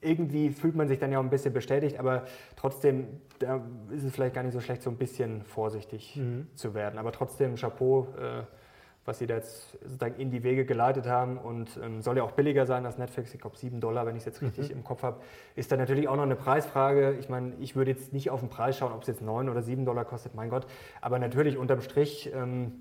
[0.00, 2.24] Irgendwie fühlt man sich dann ja auch ein bisschen bestätigt, aber
[2.56, 3.60] trotzdem da
[3.90, 6.46] ist es vielleicht gar nicht so schlecht, so ein bisschen vorsichtig mhm.
[6.54, 6.98] zu werden.
[6.98, 8.42] Aber trotzdem Chapeau, äh,
[9.10, 12.30] was Sie da jetzt sozusagen in die Wege geleitet haben und ähm, soll ja auch
[12.30, 13.34] billiger sein als Netflix.
[13.34, 14.76] Ich glaube 7 Dollar, wenn ich es jetzt richtig mhm.
[14.76, 15.20] im Kopf habe.
[15.56, 17.16] Ist dann natürlich auch noch eine Preisfrage.
[17.18, 19.62] Ich meine, ich würde jetzt nicht auf den Preis schauen, ob es jetzt 9 oder
[19.62, 20.64] 7 Dollar kostet, mein Gott.
[21.00, 22.30] Aber natürlich unterm Strich.
[22.32, 22.72] Ähm,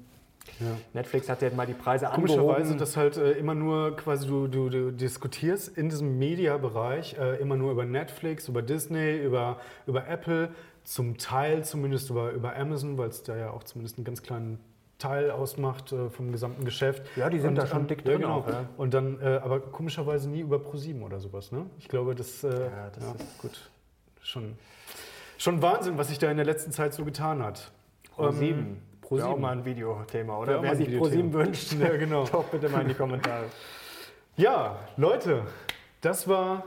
[0.59, 0.67] ja.
[0.93, 2.77] Netflix hat ja mal die Preise Komischerweise, angehoben.
[2.77, 7.55] dass halt äh, immer nur quasi du, du, du diskutierst in diesem Media-Bereich äh, immer
[7.55, 10.49] nur über Netflix, über Disney, über, über Apple,
[10.83, 14.59] zum Teil zumindest über, über Amazon, weil es da ja auch zumindest einen ganz kleinen
[14.99, 17.03] Teil ausmacht äh, vom gesamten Geschäft.
[17.15, 18.21] Ja, die sind und, da schon dick drin.
[18.21, 18.39] Ja, genau.
[18.39, 18.65] Auch, ja.
[18.77, 21.51] Und dann, äh, aber komischerweise nie über ProSieben oder sowas.
[21.51, 21.65] Ne?
[21.79, 23.69] Ich glaube, das, äh, ja, das ist gut.
[24.21, 24.57] Schon,
[25.37, 27.71] schon Wahnsinn, was sich da in der letzten Zeit so getan hat.
[28.13, 28.59] ProSieben.
[28.59, 29.25] Ähm, ProSieben.
[29.25, 30.61] Wäre auch mal ein Videothema, oder?
[30.61, 32.25] Wer sich ProSieben wünscht, ja, genau.
[32.25, 33.45] top bitte mal in die Kommentare.
[34.35, 35.43] Ja, Leute,
[36.01, 36.63] das war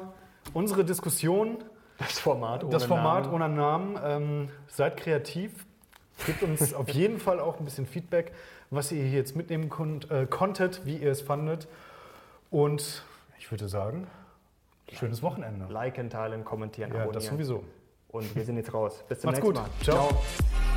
[0.55, 1.59] unsere Diskussion.
[1.99, 3.35] Das Format ohne das Format Namen.
[3.35, 3.99] ohne Namen.
[4.03, 5.67] Ähm, seid kreativ,
[6.27, 8.33] Gebt uns auf jeden Fall auch ein bisschen Feedback,
[8.71, 11.69] was ihr hier jetzt mitnehmen konnt, äh, konntet, wie ihr es fandet.
[12.51, 13.05] Und
[13.39, 14.07] ich würde sagen,
[14.93, 15.67] schönes Wochenende.
[15.73, 17.15] Liken, teilen, kommentieren, ja, abonnieren.
[17.15, 17.65] das sowieso.
[18.09, 19.05] Und wir sind jetzt raus.
[19.09, 19.63] Bis zum Macht's nächsten gut.
[19.63, 19.85] Mal.
[19.85, 20.09] Ciao.
[20.11, 20.72] Ciao.